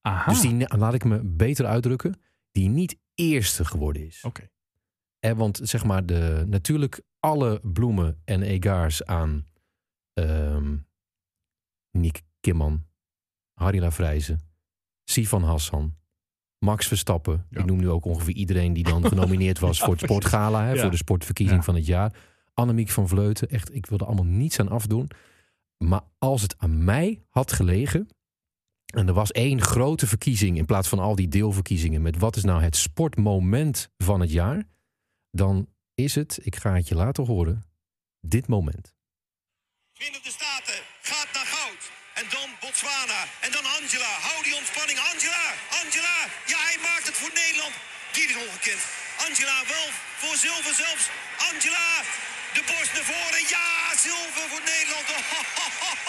Aha. 0.00 0.30
Dus 0.30 0.40
die, 0.40 0.76
laat 0.76 0.94
ik 0.94 1.04
me 1.04 1.20
beter 1.24 1.66
uitdrukken, 1.66 2.20
die 2.52 2.68
niet 2.68 2.96
eerste 3.14 3.64
geworden 3.64 4.06
is. 4.06 4.24
Oké. 4.24 4.50
Want 5.30 5.60
zeg 5.62 5.84
maar, 5.84 6.06
de, 6.06 6.44
natuurlijk 6.48 7.00
alle 7.20 7.60
bloemen 7.62 8.20
en 8.24 8.42
egaars 8.42 9.04
aan 9.04 9.46
ehm 10.12 10.76
Nick 11.90 12.22
Kimman, 12.40 12.84
Harry 13.52 13.80
Lafrijze, 13.80 14.38
Sifan 15.04 15.42
Hassan, 15.42 15.94
Max 16.58 16.86
Verstappen. 16.86 17.46
Ja. 17.50 17.60
Ik 17.60 17.66
noem 17.66 17.78
nu 17.78 17.88
ook 17.88 18.04
ongeveer 18.04 18.34
iedereen 18.34 18.72
die 18.72 18.84
dan 18.84 19.06
genomineerd 19.08 19.58
was 19.58 19.78
voor 19.78 19.92
het 19.92 20.00
sportgala, 20.00 20.64
hè, 20.64 20.72
Ja. 20.72 20.80
voor 20.80 20.90
de 20.90 20.96
sportverkiezing 20.96 21.64
van 21.64 21.74
het 21.74 21.86
jaar. 21.86 22.14
Annemiek 22.54 22.88
van 22.90 23.08
Vleuten, 23.08 23.48
echt, 23.48 23.74
ik 23.74 23.86
wilde 23.86 24.04
allemaal 24.04 24.24
niets 24.24 24.60
aan 24.60 24.68
afdoen. 24.68 25.10
Maar 25.84 26.00
als 26.18 26.42
het 26.42 26.54
aan 26.58 26.84
mij 26.84 27.22
had 27.28 27.52
gelegen, 27.52 28.08
en 28.94 29.08
er 29.08 29.14
was 29.14 29.32
één 29.32 29.60
grote 29.60 30.06
verkiezing 30.06 30.56
in 30.56 30.66
plaats 30.66 30.88
van 30.88 30.98
al 30.98 31.14
die 31.14 31.28
deelverkiezingen 31.28 32.02
met 32.02 32.18
wat 32.18 32.36
is 32.36 32.44
nou 32.44 32.62
het 32.62 32.76
sportmoment 32.76 33.90
van 33.96 34.20
het 34.20 34.30
jaar, 34.32 34.64
dan 35.32 35.68
is 35.94 36.14
het, 36.14 36.38
ik 36.42 36.56
ga 36.56 36.70
het 36.74 36.88
je 36.88 36.94
laten 36.94 37.24
horen, 37.26 37.64
dit 38.20 38.46
moment. 38.46 38.94
Verenigde 39.92 40.30
Staten 40.30 40.78
gaat 41.10 41.30
naar 41.34 41.48
goud. 41.56 41.82
En 42.20 42.26
dan 42.36 42.48
Botswana. 42.60 43.20
En 43.46 43.52
dan 43.56 43.64
Angela. 43.78 44.12
Hou 44.28 44.38
die 44.46 44.56
ontspanning. 44.60 44.98
Angela, 45.10 45.46
Angela. 45.80 46.18
Ja, 46.52 46.58
hij 46.68 46.78
maakt 46.88 47.06
het 47.10 47.18
voor 47.20 47.34
Nederland. 47.42 47.74
Dit 48.16 48.28
is 48.32 48.38
ongekend. 48.44 48.82
Angela 49.26 49.58
wel 49.74 49.88
voor 50.20 50.36
zilver 50.44 50.74
zelfs. 50.84 51.04
Angela, 51.48 51.88
de 52.56 52.62
borst 52.70 52.92
naar 52.96 53.08
voren. 53.12 53.42
Ja, 53.56 53.68
zilver 54.06 54.46
voor 54.52 54.64
Nederland. 54.72 55.06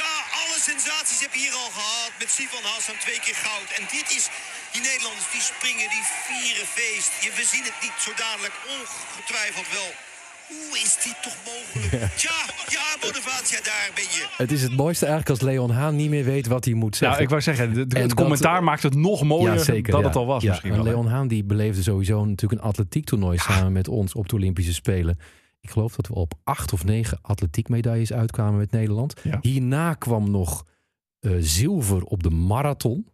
Ja, 0.00 0.12
alle 0.42 0.58
sensaties 0.72 1.20
heb 1.24 1.32
je 1.36 1.40
hier 1.46 1.56
al 1.64 1.70
gehad. 1.78 2.10
Met 2.22 2.30
Sivan 2.36 2.64
Hassan 2.70 2.98
twee 3.04 3.20
keer 3.24 3.38
goud. 3.46 3.68
En 3.78 3.84
dit 3.96 4.06
is, 4.18 4.24
die 4.74 4.82
Nederlanders 4.88 5.28
die 5.34 5.44
springen, 5.52 5.86
die 5.96 6.04
vieren 6.26 6.68
feest. 6.78 7.10
Je, 7.24 7.30
we 7.38 7.44
zien 7.52 7.64
het 7.70 7.78
niet 7.86 7.96
zo 8.06 8.10
dadelijk, 8.24 8.54
ongetwijfeld 8.78 9.68
wel. 9.78 9.90
Hoe 10.52 10.74
is 10.84 10.92
dit 11.04 11.16
toch 11.26 11.36
mogelijk? 11.50 11.92
Tja, 12.20 12.38
ja, 12.76 12.86
Bonavacia, 13.00 13.60
daar 13.70 13.90
ben 13.94 14.04
je. 14.16 14.24
Het 14.36 14.52
is 14.56 14.62
het 14.62 14.76
mooiste 14.76 15.06
eigenlijk 15.06 15.40
als 15.40 15.48
Leon 15.50 15.70
Haan 15.70 15.96
niet 15.96 16.10
meer 16.10 16.24
weet 16.24 16.46
wat 16.46 16.64
hij 16.64 16.74
moet 16.74 16.96
zeggen. 16.96 17.08
Nou, 17.10 17.22
ik 17.22 17.28
wou 17.28 17.40
zeggen, 17.42 17.66
de- 17.74 17.86
de- 17.86 17.94
En 17.96 18.00
het 18.00 18.10
dat- 18.10 18.18
commentaar 18.18 18.62
maakt 18.64 18.82
het 18.82 18.94
nog 18.94 19.22
mooier 19.22 19.54
ja, 19.54 19.62
zeker, 19.62 19.92
dat 19.92 20.00
ja. 20.00 20.06
het 20.06 20.16
al 20.16 20.26
was 20.26 20.42
Ja, 20.42 20.48
misschien 20.48 20.74
wel. 20.74 20.82
Leon 20.84 21.06
Haan 21.06 21.28
die 21.28 21.44
beleefde 21.44 21.82
sowieso 21.82 22.24
natuurlijk 22.24 22.62
een 22.62 22.68
atletiektoernooi 22.68 23.38
samen 23.38 23.72
met 23.72 23.88
ons 23.88 24.14
op 24.14 24.28
de 24.28 24.34
Olympische 24.34 24.74
Spelen. 24.74 25.18
Ik 25.62 25.70
geloof 25.70 25.96
dat 25.96 26.06
we 26.08 26.14
op 26.14 26.34
acht 26.44 26.72
of 26.72 26.84
negen 26.84 27.18
atletiekmedailles 27.20 28.12
uitkwamen 28.12 28.58
met 28.58 28.70
Nederland. 28.70 29.20
Ja. 29.22 29.38
Hierna 29.40 29.94
kwam 29.94 30.30
nog 30.30 30.66
eh, 31.18 31.32
zilver 31.38 32.02
op 32.04 32.22
de 32.22 32.30
marathon. 32.30 33.06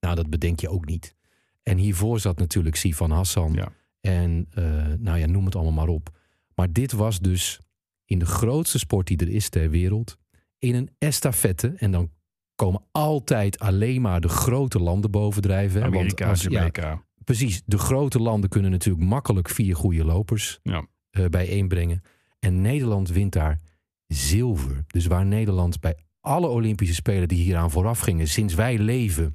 Nou, 0.00 0.14
dat 0.14 0.30
bedenk 0.30 0.60
je 0.60 0.68
ook 0.68 0.84
niet. 0.86 1.14
En 1.62 1.76
hiervoor 1.78 2.20
zat 2.20 2.38
natuurlijk 2.38 2.76
Sifan 2.76 3.10
Hassan. 3.10 3.52
Ja. 3.52 3.68
En 4.00 4.46
eh, 4.50 4.64
nou 4.98 5.18
ja, 5.18 5.26
noem 5.26 5.44
het 5.44 5.54
allemaal 5.54 5.72
maar 5.86 5.94
op. 5.94 6.10
Maar 6.54 6.72
dit 6.72 6.92
was 6.92 7.20
dus 7.20 7.60
in 8.04 8.18
de 8.18 8.26
grootste 8.26 8.78
sport 8.78 9.06
die 9.06 9.16
er 9.16 9.28
is 9.28 9.48
ter 9.48 9.70
wereld. 9.70 10.16
In 10.58 10.74
een 10.74 10.90
estafette. 10.98 11.72
En 11.76 11.90
dan 11.90 12.10
komen 12.54 12.82
altijd 12.92 13.58
alleen 13.58 14.00
maar 14.00 14.20
de 14.20 14.28
grote 14.28 14.78
landen 14.78 15.10
bovendrijven. 15.10 15.74
hè. 15.76 15.80
Want 15.82 15.94
Amerika, 15.94 16.28
als- 16.28 16.42
ja, 16.42 17.02
precies. 17.24 17.62
De 17.66 17.78
grote 17.78 18.18
landen 18.18 18.50
kunnen 18.50 18.70
natuurlijk 18.70 19.04
makkelijk 19.06 19.48
vier 19.48 19.76
goede 19.76 20.04
lopers 20.04 20.58
Ja. 20.62 20.86
Eh, 21.18 21.24
bijeenbrengen. 21.26 22.02
En 22.38 22.60
Nederland 22.60 23.08
wint 23.08 23.32
daar 23.32 23.58
zilver. 24.06 24.84
Dus 24.86 25.06
waar 25.06 25.26
Nederland 25.26 25.80
bij 25.80 25.96
alle 26.20 26.46
Olympische 26.48 26.94
Spelen 26.94 27.28
die 27.28 27.42
hieraan 27.42 27.70
vooraf 27.70 27.98
gingen, 28.00 28.28
sinds 28.28 28.54
wij 28.54 28.78
leven, 28.78 29.34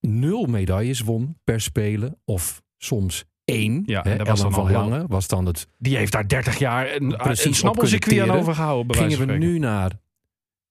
nul 0.00 0.46
medailles 0.46 1.00
won 1.00 1.36
per 1.44 1.60
Spelen. 1.60 2.18
Of 2.24 2.62
soms 2.76 3.24
één. 3.44 3.82
Ja, 3.86 4.02
Hè, 4.02 4.16
was 4.24 4.40
dan 4.40 4.52
van 4.52 4.70
Lange 4.72 5.04
was 5.06 5.28
dan 5.28 5.46
het 5.46 5.66
Die 5.78 5.96
heeft 5.96 6.12
daar 6.12 6.28
30 6.28 6.58
jaar 6.58 6.94
een, 6.94 7.16
Precies, 7.16 7.58
snappelcircuit 7.58 8.20
aan 8.20 8.30
overgehouden. 8.30 8.96
gingen 8.96 9.26
we 9.26 9.32
nu 9.36 9.58
naar 9.58 9.92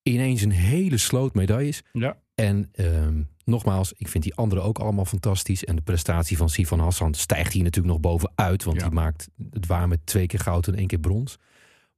ineens 0.04 0.42
een 0.42 0.52
hele 0.52 0.98
sloot 0.98 1.34
medailles. 1.34 1.82
Ja. 1.92 2.18
En 2.36 2.70
ehm, 2.72 3.22
nogmaals, 3.50 3.94
ik 3.98 4.08
vind 4.08 4.24
die 4.24 4.36
anderen 4.36 4.64
ook 4.64 4.80
allemaal 4.80 5.06
fantastisch. 5.06 5.66
En 5.66 5.76
de 5.76 5.82
prestatie 5.82 6.38
van 6.38 6.50
Sifan 6.50 6.80
Hassan 6.80 7.14
stijgt 7.14 7.54
hier 7.54 7.64
natuurlijk 7.64 7.94
nog 7.94 8.02
bovenuit. 8.02 8.64
Want 8.64 8.78
Ja. 8.78 8.84
die 8.84 8.94
maakt 8.94 9.30
het 9.52 9.66
waar 9.68 9.88
met 9.88 10.00
twee 10.04 10.26
keer 10.28 10.40
goud 10.40 10.68
en 10.68 10.76
één 10.76 10.88
keer 10.88 11.00
brons. 11.00 11.38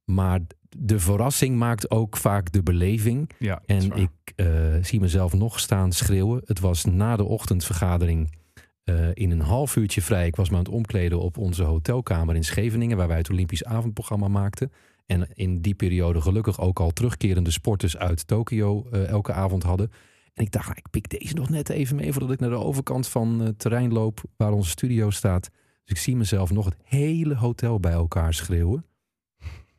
Maar 0.04 0.40
de 0.76 0.98
verrassing 1.00 1.56
maakt 1.58 1.90
ook 1.90 2.16
vaak 2.16 2.52
de 2.52 2.62
beleving. 2.62 3.30
Ja, 3.38 3.62
En 3.66 3.92
ik 3.92 4.10
eh, 4.36 4.46
zie 4.82 5.00
mezelf 5.00 5.32
nog 5.32 5.60
staan 5.60 5.92
schreeuwen. 5.92 6.42
Het 6.44 6.60
was 6.60 6.84
na 6.84 7.16
de 7.16 7.24
ochtendvergadering 7.24 8.40
eh, 8.84 9.08
in 9.12 9.30
een 9.30 9.40
half 9.40 9.76
uurtje 9.76 10.02
vrij. 10.02 10.26
Ik 10.26 10.36
was 10.36 10.48
me 10.50 10.56
aan 10.56 10.62
het 10.62 10.72
omkleden 10.72 11.20
op 11.20 11.38
onze 11.38 11.62
hotelkamer 11.62 12.34
in 12.34 12.44
Scheveningen... 12.44 12.96
waar 12.96 13.08
wij 13.08 13.16
het 13.16 13.30
Olympisch 13.30 13.64
avondprogramma 13.64 14.28
maakten. 14.28 14.72
En 15.06 15.28
in 15.34 15.60
die 15.60 15.74
periode 15.74 16.20
gelukkig 16.20 16.60
ook 16.60 16.80
al 16.80 16.90
terugkerende 16.90 17.50
sporters 17.50 17.96
uit 17.96 18.26
Tokio 18.26 18.86
eh, 18.90 19.06
elke 19.08 19.32
avond 19.32 19.62
hadden. 19.62 19.90
En 20.34 20.44
ik 20.44 20.50
dacht, 20.50 20.66
nou, 20.66 20.78
ik 20.78 20.90
pik 20.90 21.20
deze 21.20 21.34
nog 21.34 21.48
net 21.48 21.68
even 21.68 21.96
mee... 21.96 22.12
voordat 22.12 22.30
ik 22.30 22.40
naar 22.40 22.50
de 22.50 22.56
overkant 22.56 23.08
van 23.08 23.38
het 23.38 23.58
terrein 23.58 23.92
loop 23.92 24.22
waar 24.36 24.52
onze 24.52 24.70
studio 24.70 25.10
staat. 25.10 25.50
Dus 25.84 25.96
ik 25.96 25.98
zie 25.98 26.16
mezelf 26.16 26.50
nog 26.50 26.64
het 26.64 26.76
hele 26.82 27.36
hotel 27.36 27.80
bij 27.80 27.92
elkaar 27.92 28.34
schreeuwen. 28.34 28.86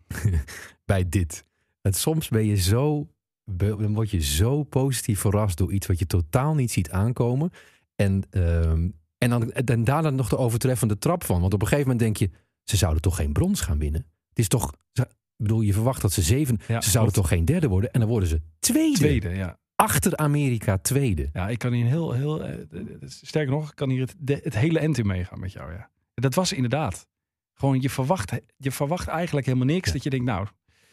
bij 0.85 1.09
dit. 1.09 1.45
En 1.81 1.93
soms 1.93 2.29
ben 2.29 2.45
je 2.45 2.55
zo, 2.55 3.07
dan 3.45 3.93
word 3.93 4.09
je 4.11 4.21
zo 4.21 4.63
positief 4.63 5.19
verrast 5.19 5.57
door 5.57 5.73
iets 5.73 5.87
wat 5.87 5.99
je 5.99 6.05
totaal 6.05 6.55
niet 6.55 6.71
ziet 6.71 6.91
aankomen. 6.91 7.51
En, 7.95 8.23
ehm, 8.29 8.89
En 9.17 9.29
dan 9.29 9.51
en 9.51 9.83
daarna 9.83 10.09
nog 10.09 10.29
de 10.29 10.37
overtreffende 10.37 10.97
trap 10.97 11.23
van. 11.23 11.41
Want 11.41 11.53
op 11.53 11.61
een 11.61 11.67
gegeven 11.67 11.91
moment 11.91 12.05
denk 12.05 12.17
je, 12.17 12.37
ze 12.63 12.77
zouden 12.77 13.01
toch 13.01 13.15
geen 13.15 13.33
brons 13.33 13.61
gaan 13.61 13.79
winnen? 13.79 14.05
Het 14.29 14.39
is 14.39 14.47
toch, 14.47 14.73
ik 14.93 15.05
bedoel, 15.37 15.61
je 15.61 15.73
verwacht 15.73 16.01
dat 16.01 16.11
ze 16.11 16.21
zeven, 16.21 16.59
Ja, 16.67 16.81
ze 16.81 16.89
zouden 16.89 17.13
toch 17.13 17.27
geen 17.27 17.45
derde 17.45 17.67
worden? 17.67 17.91
En 17.91 17.99
dan 17.99 18.09
worden 18.09 18.29
ze 18.29 18.41
tweede. 18.59 18.97
Tweede, 18.97 19.29
ja. 19.29 19.59
Achter 19.83 20.15
Amerika 20.17 20.77
tweede. 20.77 21.29
Ja, 21.33 21.49
ik 21.49 21.57
kan 21.59 21.71
hier 21.73 21.83
een 21.83 21.89
heel, 21.89 22.11
heel 22.11 22.43
eh, 22.43 22.57
sterker 23.05 23.51
nog, 23.51 23.69
ik 23.69 23.75
kan 23.75 23.89
hier 23.89 24.01
het, 24.01 24.15
de- 24.17 24.39
het 24.43 24.55
hele 24.55 24.79
end 24.79 24.97
in 24.97 25.07
meegaan 25.07 25.39
met 25.39 25.51
jou, 25.51 25.71
ja. 25.71 25.89
Dat 26.13 26.33
was 26.35 26.53
inderdaad. 26.53 27.07
Gewoon, 27.53 27.81
je 27.81 27.89
verwacht, 27.89 28.31
je 28.57 28.71
verwacht 28.71 29.07
eigenlijk 29.07 29.45
helemaal 29.45 29.67
niks. 29.67 29.91
Dat 29.91 30.03
je 30.03 30.09
denkt, 30.09 30.25
nou, 30.25 30.47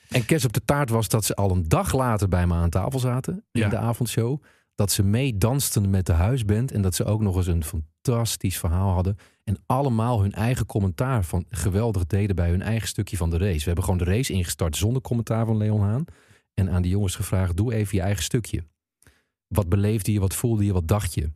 En 0.09 0.25
kerst 0.25 0.45
op 0.45 0.53
de 0.53 0.65
taart 0.65 0.91
was 0.91 1.09
dat 1.09 1.25
ze 1.25 1.35
al 1.35 1.51
een 1.51 1.69
dag 1.69 1.93
later 1.95 2.29
bij 2.29 2.47
me 2.47 2.55
aan 2.55 2.71
tafel 2.71 2.99
zaten. 2.99 3.35
In 3.53 3.61
Ja. 3.61 3.69
de 3.69 3.77
avondshow. 3.77 4.43
Dat 4.75 4.93
ze 4.93 5.03
meedansten 5.03 5.91
met 5.91 6.07
de 6.07 6.13
huisband. 6.13 6.73
En 6.73 6.83
dat 6.83 6.95
ze 6.95 7.05
ook 7.05 7.21
nog 7.21 7.37
eens 7.37 7.47
een 7.47 7.65
fantastisch 7.65 8.59
verhaal 8.59 8.93
hadden. 8.93 9.17
En 9.45 9.59
allemaal 9.67 10.21
hun 10.23 10.33
eigen 10.33 10.67
commentaar 10.67 11.25
van 11.25 11.45
geweldig 11.49 12.07
deden 12.07 12.37
bij 12.37 12.51
hun 12.51 12.63
eigen 12.63 12.89
stukje 12.89 13.17
van 13.17 13.31
de 13.31 13.39
race. 13.39 13.59
We 13.59 13.65
hebben 13.65 13.85
gewoon 13.85 13.99
de 13.99 14.05
race 14.05 14.33
ingestart 14.33 14.77
zonder 14.77 15.03
commentaar 15.03 15.47
van 15.47 15.57
Leon 15.57 15.81
Haan. 15.81 16.05
En 16.55 16.71
aan 16.71 16.83
die 16.83 16.91
jongens 16.91 17.15
gevraagd, 17.17 17.57
doe 17.57 17.75
even 17.75 17.97
je 17.97 18.03
eigen 18.03 18.23
stukje. 18.23 18.63
Wat 19.55 19.69
beleefde 19.69 20.13
je, 20.13 20.21
wat 20.21 20.35
voelde 20.35 20.65
je, 20.65 20.73
wat 20.73 20.89
dacht 20.89 21.15
je? 21.15 21.33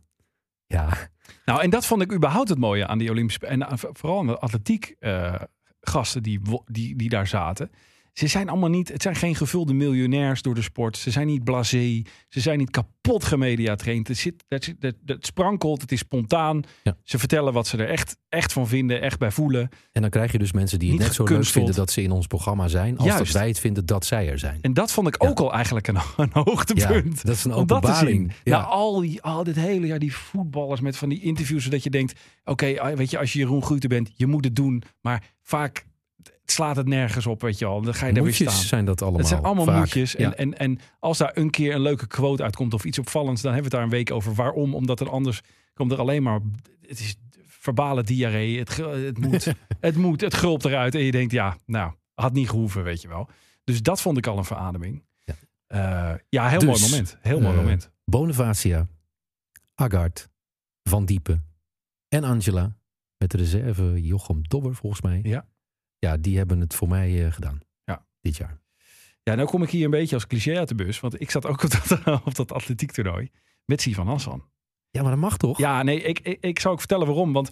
Ja, 0.67 1.09
Nou, 1.45 1.61
en 1.61 1.69
dat 1.69 1.85
vond 1.85 2.01
ik 2.01 2.13
überhaupt 2.13 2.49
het 2.49 2.57
mooie 2.59 2.87
aan 2.87 2.97
die 2.97 3.09
Olympische... 3.09 3.45
En 3.47 3.67
aan- 3.67 3.77
vooral 3.77 4.19
aan 4.19 4.27
de 4.27 4.37
atletiek 4.39 4.95
eh, 4.99 5.41
gasten 5.81 6.23
die, 6.23 6.41
die, 6.65 6.95
die 6.95 7.09
daar 7.09 7.27
zaten. 7.27 7.71
Ze 8.15 8.27
zijn 8.27 8.49
allemaal 8.49 8.69
niet... 8.69 8.87
Het 8.91 9.01
zijn 9.01 9.15
geen 9.15 9.35
gevulde 9.35 9.73
miljonairs 9.73 10.41
door 10.41 10.55
de 10.55 10.61
sport. 10.61 10.97
Ze 10.97 11.11
zijn 11.11 11.27
niet 11.27 11.43
blasé. 11.43 12.01
Ze 12.29 12.39
zijn 12.39 12.57
niet 12.57 12.69
kapot 12.69 13.23
gemediatraind. 13.23 14.07
Het, 14.07 14.17
zit, 14.17 14.43
het, 14.47 14.63
zit- 14.63 14.75
het, 14.79 14.95
het 15.05 15.25
sprankelt, 15.25 15.81
het 15.81 15.91
is 15.91 15.99
spontaan. 15.99 16.61
Ja. 16.83 16.97
Ze 17.03 17.19
vertellen 17.19 17.53
wat 17.53 17.67
ze 17.67 17.77
er 17.77 17.89
echt, 17.89 18.17
echt 18.29 18.53
van 18.53 18.67
vinden, 18.67 19.01
echt 19.01 19.19
bij 19.19 19.31
voelen. 19.31 19.69
en 19.91 20.01
dan 20.01 20.09
krijg 20.09 20.31
je 20.31 20.37
dus 20.37 20.51
mensen 20.51 20.79
die 20.79 20.87
het 20.89 20.97
Niet 20.97 21.07
net 21.07 21.15
zo 21.15 21.23
leuk 21.23 21.45
vinden 21.45 21.75
dat 21.75 21.91
ze 21.91 22.01
in 22.01 22.11
ons 22.11 22.27
programma 22.27 22.67
zijn. 22.67 22.97
Als 22.97 23.17
dat 23.17 23.31
wij 23.31 23.47
het 23.47 23.59
vinden 23.59 23.85
dat 23.85 24.05
zij 24.05 24.29
er 24.29 24.39
zijn. 24.39 24.57
En 24.61 24.73
dat 24.73 24.91
vond 24.91 25.07
ik 25.07 25.21
Ja. 25.21 25.27
ook 25.29 25.39
al 25.39 25.53
eigenlijk 25.53 25.87
een, 25.87 25.97
een 26.17 26.29
hoogtepunt. 26.33 27.15
Ja, 27.17 27.23
dat 27.23 27.35
is 27.35 27.43
een 27.43 27.49
dat 27.51 27.59
openbaring. 27.59 28.33
Ja. 28.43 28.59
Al, 28.61 28.99
die, 28.99 29.21
al 29.21 29.43
dit 29.43 29.55
hele 29.55 29.87
jaar, 29.87 29.99
die 29.99 30.13
voetballers 30.15 30.81
met 30.81 30.97
van 30.97 31.09
die 31.09 31.21
interviews, 31.21 31.63
zodat 31.63 31.83
je 31.83 31.89
denkt: 31.89 32.19
oké, 32.43 32.79
ah, 32.81 32.95
weet 32.97 33.11
je, 33.11 33.17
als 33.19 33.33
je 33.33 33.39
Jeroen 33.39 33.63
Guter 33.65 33.89
bent, 33.89 34.11
je 34.15 34.27
moet 34.27 34.43
het 34.45 34.55
doen. 34.55 34.83
Maar 35.01 35.23
vaak 35.41 35.85
slaat 36.45 36.75
het 36.75 36.87
nergens 36.87 37.25
op, 37.25 37.41
weet 37.41 37.59
je 37.59 37.65
wel. 37.65 37.81
Dan 37.81 37.93
ga 37.93 38.05
je 38.07 38.13
daar 38.13 38.23
weer 38.23 38.33
staan. 38.33 38.51
zijn 38.51 38.85
dat 38.85 39.01
allemaal. 39.01 39.19
Het 39.19 39.29
zijn 39.29 39.43
allemaal 39.43 39.65
vaak. 39.65 39.77
moedjes. 39.77 40.15
En, 40.15 40.29
Ja. 40.29 40.35
en, 40.35 40.57
en 40.57 40.79
als 40.99 41.17
daar 41.17 41.31
een 41.33 41.49
keer 41.49 41.73
een 41.75 41.81
leuke 41.81 42.07
quote 42.07 42.43
uitkomt 42.43 42.73
of 42.73 42.85
iets 42.85 42.99
opvallends, 42.99 43.41
dan 43.41 43.53
hebben 43.53 43.71
we 43.71 43.77
het 43.77 43.85
daar 43.85 43.93
een 43.97 43.97
week 44.05 44.11
over. 44.15 44.33
Waarom? 44.33 44.75
Omdat 44.75 44.99
er 44.99 45.09
anders 45.09 45.41
komt 45.73 45.91
er 45.91 45.99
alleen 45.99 46.23
maar. 46.23 46.39
Het 46.81 46.99
is 46.99 47.15
verbale 47.45 48.03
diarree. 48.03 48.59
Het, 48.59 48.77
het 48.77 49.17
moet, 49.17 49.53
het 49.79 49.95
moet, 49.95 50.21
het 50.21 50.33
gulpt 50.33 50.65
eruit. 50.65 50.95
En 50.95 51.01
je 51.01 51.11
denkt, 51.11 51.31
ja, 51.31 51.57
nou, 51.65 51.93
had 52.13 52.33
niet 52.33 52.49
gehoeven, 52.49 52.83
weet 52.83 53.01
je 53.01 53.07
wel. 53.07 53.29
Dus 53.63 53.81
dat 53.81 54.01
vond 54.01 54.17
ik 54.17 54.27
al 54.27 54.37
een 54.37 54.45
verademing. 54.45 55.03
Ja. 55.23 55.33
Eh, 55.67 56.17
ja, 56.29 56.49
heel 56.49 56.59
Dus, 56.59 56.67
mooi 56.67 56.81
moment. 56.81 57.17
Heel 57.21 57.39
mooi 57.39 57.53
eh, 57.53 57.59
moment. 57.59 57.91
Bonifacia, 58.05 58.87
Agard, 59.75 60.29
Van 60.83 61.05
Diepen 61.05 61.45
en 62.07 62.23
Angela. 62.23 62.75
Met 63.17 63.31
de 63.31 63.37
reserve 63.37 64.01
Jochem 64.01 64.47
Dobber, 64.47 64.75
volgens 64.75 65.01
mij. 65.01 65.19
Ja. 65.23 65.45
Ja, 65.99 66.17
die 66.17 66.37
hebben 66.37 66.59
het 66.59 66.75
voor 66.75 66.87
mij 66.87 67.25
eh, 67.25 67.31
gedaan. 67.31 67.59
Ja. 67.83 68.05
Dit 68.21 68.37
jaar. 68.37 68.59
Ja, 69.23 69.35
nou 69.35 69.47
kom 69.47 69.63
ik 69.63 69.69
hier 69.69 69.85
een 69.85 69.91
beetje 69.91 70.15
als 70.15 70.27
cliché 70.27 70.57
uit 70.57 70.67
de 70.67 70.75
bus. 70.75 70.99
Want 70.99 71.21
ik 71.21 71.31
zat 71.31 71.45
ook 71.45 71.63
op 71.63 71.69
dat, 71.69 72.05
op 72.25 72.35
dat 72.35 72.51
atletiektoernooi 72.51 73.29
met 73.65 73.81
Sivan 73.81 74.07
Hassan. 74.07 74.43
Ja, 74.89 75.01
maar 75.01 75.11
dat 75.11 75.19
mag 75.19 75.37
toch? 75.37 75.57
Ja, 75.57 75.83
nee, 75.83 76.01
ik, 76.01 76.19
ik, 76.19 76.37
ik 76.41 76.59
zou 76.59 76.73
ook 76.73 76.79
vertellen 76.79 77.07
waarom. 77.07 77.33
Want 77.33 77.49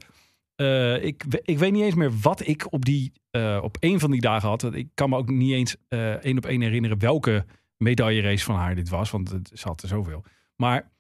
eh, 0.56 1.04
ik, 1.04 1.24
ik 1.42 1.60
weet 1.60 1.72
niet 1.72 1.84
eens 1.84 1.96
meer 1.96 2.20
wat 2.20 2.48
ik 2.48 2.72
op, 2.72 2.86
die, 2.86 3.12
eh, 3.30 3.60
op 3.62 3.78
één 3.80 4.00
van 4.00 4.12
die 4.12 4.22
dagen 4.22 4.50
had. 4.50 4.74
Ik 4.74 4.90
kan 4.94 5.10
me 5.10 5.18
ook 5.18 5.30
niet 5.30 5.52
eens 5.52 5.76
één 6.22 6.38
op 6.38 6.46
één 6.46 6.62
herinneren 6.62 7.00
welke 7.00 7.46
medaillerace 7.78 8.46
van 8.46 8.56
haar 8.56 8.76
dit 8.76 8.90
was. 8.90 9.12
Want 9.12 9.30
het, 9.30 9.52
ze 9.54 9.68
had 9.68 9.82
er 9.82 9.88
zoveel. 9.88 10.24
Maar 10.56 10.92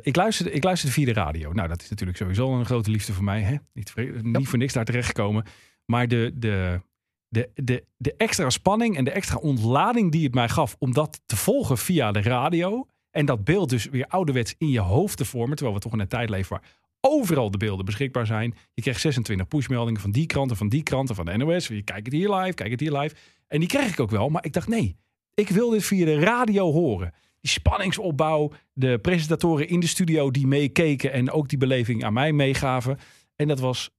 ik, 0.00 0.16
luisterde, 0.16 0.52
ik 0.52 0.64
luisterde 0.64 0.94
via 0.94 1.04
de 1.04 1.12
radio. 1.12 1.52
Nou, 1.52 1.68
dat 1.68 1.82
is 1.82 1.88
natuurlijk 1.88 2.18
sowieso 2.18 2.58
een 2.58 2.64
grote 2.64 2.90
liefde 2.90 3.12
voor 3.12 3.24
mij. 3.24 3.40
Hè? 3.40 3.56
Niet, 3.72 3.94
niet 4.22 4.48
voor 4.48 4.58
niks 4.58 4.72
daar 4.72 4.84
terechtgekomen. 4.84 5.44
Maar 5.86 6.08
de, 6.08 6.32
de, 6.34 6.80
de, 7.28 7.50
de, 7.54 7.84
de 7.96 8.14
extra 8.16 8.50
spanning 8.50 8.96
en 8.96 9.04
de 9.04 9.10
extra 9.10 9.38
ontlading 9.38 10.12
die 10.12 10.24
het 10.24 10.34
mij 10.34 10.48
gaf 10.48 10.76
om 10.78 10.92
dat 10.92 11.20
te 11.26 11.36
volgen 11.36 11.78
via 11.78 12.12
de 12.12 12.22
radio. 12.22 12.86
En 13.10 13.26
dat 13.26 13.44
beeld 13.44 13.70
dus 13.70 13.88
weer 13.88 14.06
ouderwets 14.06 14.54
in 14.58 14.68
je 14.68 14.80
hoofd 14.80 15.16
te 15.16 15.24
vormen. 15.24 15.56
Terwijl 15.56 15.76
we 15.76 15.82
toch 15.82 15.92
in 15.92 16.00
een 16.00 16.08
tijd 16.08 16.30
leven 16.30 16.50
waar 16.50 16.70
overal 17.00 17.50
de 17.50 17.58
beelden 17.58 17.84
beschikbaar 17.84 18.26
zijn. 18.26 18.54
Je 18.74 18.82
krijgt 18.82 19.00
26 19.00 19.48
pushmeldingen 19.48 20.00
van 20.00 20.10
die 20.10 20.26
kranten, 20.26 20.56
van 20.56 20.68
die 20.68 20.82
kranten, 20.82 21.14
van 21.14 21.24
de 21.24 21.36
NOS. 21.36 21.66
Je 21.66 21.82
kijkt 21.82 22.06
het 22.06 22.14
hier 22.14 22.34
live, 22.34 22.54
kijk 22.54 22.70
het 22.70 22.80
hier 22.80 22.98
live. 22.98 23.14
En 23.48 23.58
die 23.58 23.68
kreeg 23.68 23.92
ik 23.92 24.00
ook 24.00 24.10
wel. 24.10 24.28
Maar 24.28 24.44
ik 24.44 24.52
dacht, 24.52 24.68
nee, 24.68 24.96
ik 25.34 25.48
wil 25.48 25.70
dit 25.70 25.84
via 25.84 26.04
de 26.04 26.18
radio 26.18 26.72
horen. 26.72 27.14
Die 27.40 27.50
spanningsopbouw, 27.50 28.52
de 28.72 28.98
presentatoren 28.98 29.68
in 29.68 29.80
de 29.80 29.86
studio 29.86 30.30
die 30.30 30.46
meekeken 30.46 31.12
en 31.12 31.30
ook 31.30 31.48
die 31.48 31.58
beleving 31.58 32.04
aan 32.04 32.12
mij 32.12 32.32
meegaven. 32.32 32.98
En 33.36 33.48
dat 33.48 33.60
was, 33.60 33.90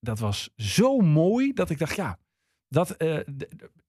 dat 0.00 0.18
was 0.18 0.50
zo 0.56 0.98
mooi 0.98 1.52
dat 1.52 1.70
ik 1.70 1.78
dacht, 1.78 1.96
ja, 1.96 2.18
dat, 2.68 2.90
eh, 2.90 3.18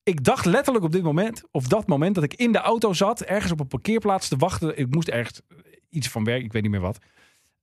ik 0.04 0.24
dacht 0.24 0.46
letterlijk 0.46 0.86
op 0.86 0.92
dit 0.92 1.04
moment, 1.04 1.44
of 1.52 1.68
dat 1.68 1.88
moment 1.88 2.16
dat 2.16 2.24
ik 2.24 2.34
in 2.34 2.52
de 2.52 2.58
auto 2.58 2.94
zat, 2.94 3.22
ergens 3.22 3.52
op 3.52 3.60
een 3.60 3.68
parkeerplaats 3.68 4.28
te 4.28 4.38
wachten. 4.38 4.78
Ik 4.78 4.94
moest 4.94 5.08
ergens 5.08 5.42
iets 5.90 6.10
van 6.10 6.24
werk, 6.24 6.44
ik 6.44 6.54
weet 6.54 6.62
niet 6.62 6.72
meer 6.72 6.80
wat. 6.80 6.98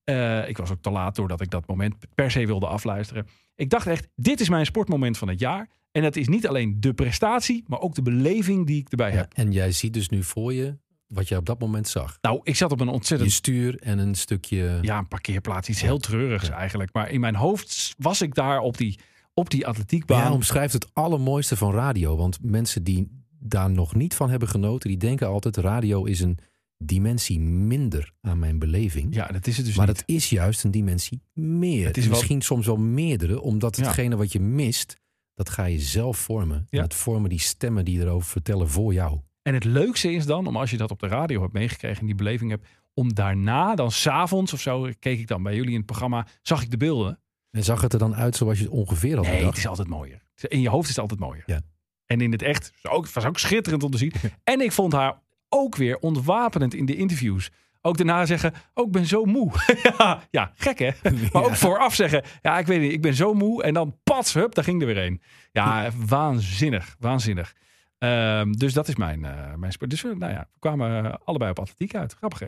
Eh, 0.03 0.47
ik 0.49 0.57
was 0.57 0.71
ook 0.71 0.81
te 0.81 0.89
laat 0.89 1.15
doordat 1.15 1.41
ik 1.41 1.49
dat 1.49 1.67
moment 1.67 1.95
per 2.15 2.31
se 2.31 2.45
wilde 2.45 2.67
afluisteren. 2.67 3.27
Ik 3.55 3.69
dacht 3.69 3.87
echt, 3.87 4.07
dit 4.15 4.39
is 4.39 4.49
mijn 4.49 4.65
sportmoment 4.65 5.17
van 5.17 5.27
het 5.27 5.39
jaar. 5.39 5.69
En 5.91 6.03
het 6.03 6.15
is 6.17 6.27
niet 6.27 6.47
alleen 6.47 6.79
de 6.79 6.93
prestatie, 6.93 7.63
maar 7.67 7.79
ook 7.79 7.95
de 7.95 8.01
beleving 8.01 8.67
die 8.67 8.79
ik 8.79 8.89
erbij 8.89 9.11
Ja, 9.11 9.17
heb. 9.17 9.33
En 9.33 9.51
jij 9.51 9.71
ziet 9.71 9.93
dus 9.93 10.09
nu 10.09 10.23
voor 10.23 10.53
je 10.53 10.77
wat 11.13 11.27
jij 11.27 11.37
op 11.37 11.45
dat 11.45 11.59
moment 11.59 11.87
zag. 11.87 12.17
Nou, 12.21 12.39
ik 12.43 12.55
zat 12.55 12.71
op 12.71 12.79
een 12.79 12.87
Je 12.87 12.93
ontzettend 12.93 13.31
stuur 13.31 13.79
en 13.81 13.97
een 13.99 14.15
stukje... 14.15 14.77
ja, 14.81 14.97
een 14.97 15.07
parkeerplaats. 15.07 15.69
Iets 15.69 15.81
heel 15.81 15.97
treurigs 15.99 16.47
Ja. 16.47 16.53
eigenlijk. 16.53 16.93
Maar 16.93 17.09
in 17.09 17.19
mijn 17.19 17.35
hoofd 17.35 17.93
was 17.97 18.21
ik 18.21 18.33
daar 18.35 18.59
op 18.59 18.77
die, 18.77 18.99
op 19.33 19.49
die 19.49 19.67
atletiekbaan. 19.67 20.19
Ja, 20.23 20.31
omschrijft 20.31 20.73
het 20.73 20.93
allermooiste 20.93 21.57
van 21.57 21.71
radio. 21.73 22.15
Want 22.15 22.37
mensen 22.43 22.83
die 22.83 23.23
daar 23.39 23.69
nog 23.69 23.95
niet 23.95 24.15
van 24.15 24.29
hebben 24.29 24.47
genoten, 24.49 24.89
die 24.89 24.97
denken 24.97 25.27
altijd: 25.27 25.57
radio 25.57 26.03
is 26.03 26.19
een 26.19 26.37
dimensie 26.77 27.39
minder 27.39 28.13
aan 28.21 28.39
mijn 28.39 28.59
beleving. 28.59 29.15
Ja, 29.15 29.27
dat 29.27 29.47
is 29.47 29.57
het 29.57 29.65
dus 29.65 29.75
maar 29.75 29.87
niet. 29.87 29.97
het 29.97 30.07
is 30.09 30.29
juist 30.29 30.63
een 30.63 30.71
dimensie 30.71 31.21
meer. 31.33 31.87
Het 31.87 31.97
is 31.97 32.03
wel- 32.07 32.13
Misschien 32.13 32.41
soms 32.41 32.65
wel 32.65 32.77
meerdere, 32.77 33.41
omdat 33.41 33.77
Ja. 33.77 33.83
hetgene 33.83 34.15
wat 34.17 34.31
je 34.31 34.39
mist, 34.39 34.97
dat 35.33 35.49
ga 35.49 35.65
je 35.65 35.79
zelf 35.79 36.17
vormen. 36.17 36.67
Ja. 36.69 36.77
En 36.77 36.83
het 36.83 36.93
vormen 36.93 37.29
die 37.29 37.39
stemmen 37.39 37.85
die 37.85 37.99
erover 37.99 38.29
vertellen 38.29 38.69
voor 38.69 38.93
jou. 38.93 39.19
En 39.49 39.55
het 39.55 39.63
leukste 39.63 40.11
is 40.11 40.25
dan, 40.25 40.47
om 40.47 40.57
als 40.57 40.71
je 40.71 40.77
dat 40.77 40.91
op 40.91 40.99
de 40.99 41.07
radio 41.07 41.41
hebt 41.41 41.53
meegekregen 41.53 41.99
en 41.99 42.05
die 42.05 42.15
beleving 42.15 42.49
hebt, 42.49 42.67
om 42.93 43.13
daarna, 43.13 43.75
dan 43.75 43.91
s'avonds 43.91 44.53
of 44.53 44.59
zo, 44.59 44.89
keek 44.99 45.19
ik 45.19 45.27
dan 45.27 45.43
bij 45.43 45.55
jullie 45.55 45.71
in 45.71 45.77
het 45.77 45.85
programma, 45.85 46.27
zag 46.41 46.61
ik 46.61 46.71
de 46.71 46.77
beelden. 46.77 47.19
En 47.51 47.63
zag 47.63 47.81
het 47.81 47.93
er 47.93 47.99
dan 47.99 48.15
uit 48.15 48.35
zoals 48.35 48.57
je 48.57 48.63
het 48.63 48.73
ongeveer 48.73 49.15
had 49.15 49.25
Nee, 49.25 49.45
het 49.45 49.57
is 49.57 49.67
altijd 49.67 49.87
mooier. 49.87 50.21
In 50.47 50.61
je 50.61 50.69
hoofd 50.69 50.83
is 50.83 50.89
het 50.89 50.99
altijd 50.99 51.19
mooier. 51.19 51.43
Ja. 51.45 51.61
En 52.05 52.21
in 52.21 52.31
het 52.31 52.41
echt 52.41 52.73
ook, 52.83 53.09
was 53.09 53.25
ook 53.25 53.39
schitterend 53.39 53.83
om 53.83 53.91
te 53.91 53.97
zien. 53.97 54.13
En 54.43 54.61
ik 54.61 54.71
vond 54.71 54.93
haar 54.93 55.19
ook 55.49 55.75
weer 55.75 55.97
ontwapenend 55.97 56.73
in 56.73 56.85
de 56.85 56.95
interviews. 56.95 57.49
Ook 57.81 57.97
daarna 57.97 58.25
zeggen, 58.25 58.53
oh, 58.73 58.85
ik 58.85 58.91
ben 58.91 59.05
zo 59.05 59.25
moe. 59.25 59.51
ja, 59.97 60.23
ja, 60.31 60.51
gek 60.55 60.79
hè? 60.79 60.91
Maar 61.31 61.43
ook 61.43 61.55
vooraf 61.55 61.95
zeggen, 61.95 62.23
ja, 62.41 62.59
ik 62.59 62.67
weet 62.67 62.81
niet, 62.81 62.91
ik 62.91 63.01
ben 63.01 63.13
zo 63.13 63.33
moe. 63.33 63.63
En 63.63 63.73
dan 63.73 63.99
pats, 64.03 64.33
hup, 64.33 64.55
daar 64.55 64.63
ging 64.63 64.81
er 64.81 64.87
weer 64.87 65.05
een. 65.05 65.21
Ja, 65.51 65.89
waanzinnig, 66.07 66.95
waanzinnig. 66.99 67.53
Ehm, 67.99 68.51
dus 68.51 68.73
dat 68.73 68.87
is 68.87 68.95
mijn, 68.95 69.25
eh, 69.25 69.53
mijn 69.55 69.71
sport. 69.71 69.89
Dus 69.89 70.03
nou 70.03 70.19
ja, 70.19 70.49
we 70.53 70.59
kwamen 70.59 71.19
allebei 71.23 71.51
op 71.51 71.59
atletiek 71.59 71.95
uit. 71.95 72.13
Grappig 72.13 72.39
hè? 72.39 72.47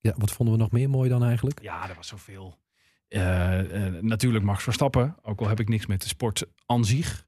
Ja, 0.00 0.14
wat 0.16 0.30
vonden 0.32 0.54
we 0.54 0.60
nog 0.60 0.70
meer 0.70 0.90
mooi 0.90 1.08
dan 1.08 1.24
eigenlijk? 1.24 1.62
Ja, 1.62 1.88
er 1.88 1.94
was 1.94 2.06
zoveel. 2.08 2.58
Eh, 3.08 3.86
eh, 3.86 4.02
natuurlijk 4.02 4.44
Max 4.44 4.62
Verstappen. 4.62 5.16
Ook 5.22 5.40
al 5.40 5.48
heb 5.48 5.60
ik 5.60 5.68
niks 5.68 5.86
met 5.86 6.02
de 6.02 6.08
sport 6.08 6.44
aan 6.66 6.84
zich. 6.84 7.26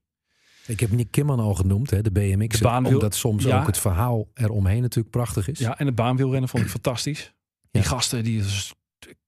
Ik 0.67 0.79
heb 0.79 0.91
Nick 0.91 1.11
Kimman 1.11 1.39
al 1.39 1.53
genoemd, 1.55 1.89
hè, 1.89 2.01
de 2.01 2.11
BMX. 2.11 2.57
De 2.57 2.63
baanwiel- 2.63 2.93
omdat 2.93 3.15
soms 3.15 3.43
Ja. 3.43 3.59
ook 3.59 3.67
het 3.67 3.77
verhaal 3.77 4.27
eromheen 4.33 4.81
natuurlijk 4.81 5.09
prachtig 5.15 5.47
is. 5.47 5.59
Ja, 5.59 5.77
en 5.79 5.85
het 5.85 5.95
baanwielrennen 5.95 6.49
vond 6.49 6.63
ik 6.63 6.69
fantastisch. 6.79 7.33
Die 7.71 7.81
Ja. 7.81 7.87
gasten, 7.87 8.23
die 8.23 8.43
s- 8.43 8.73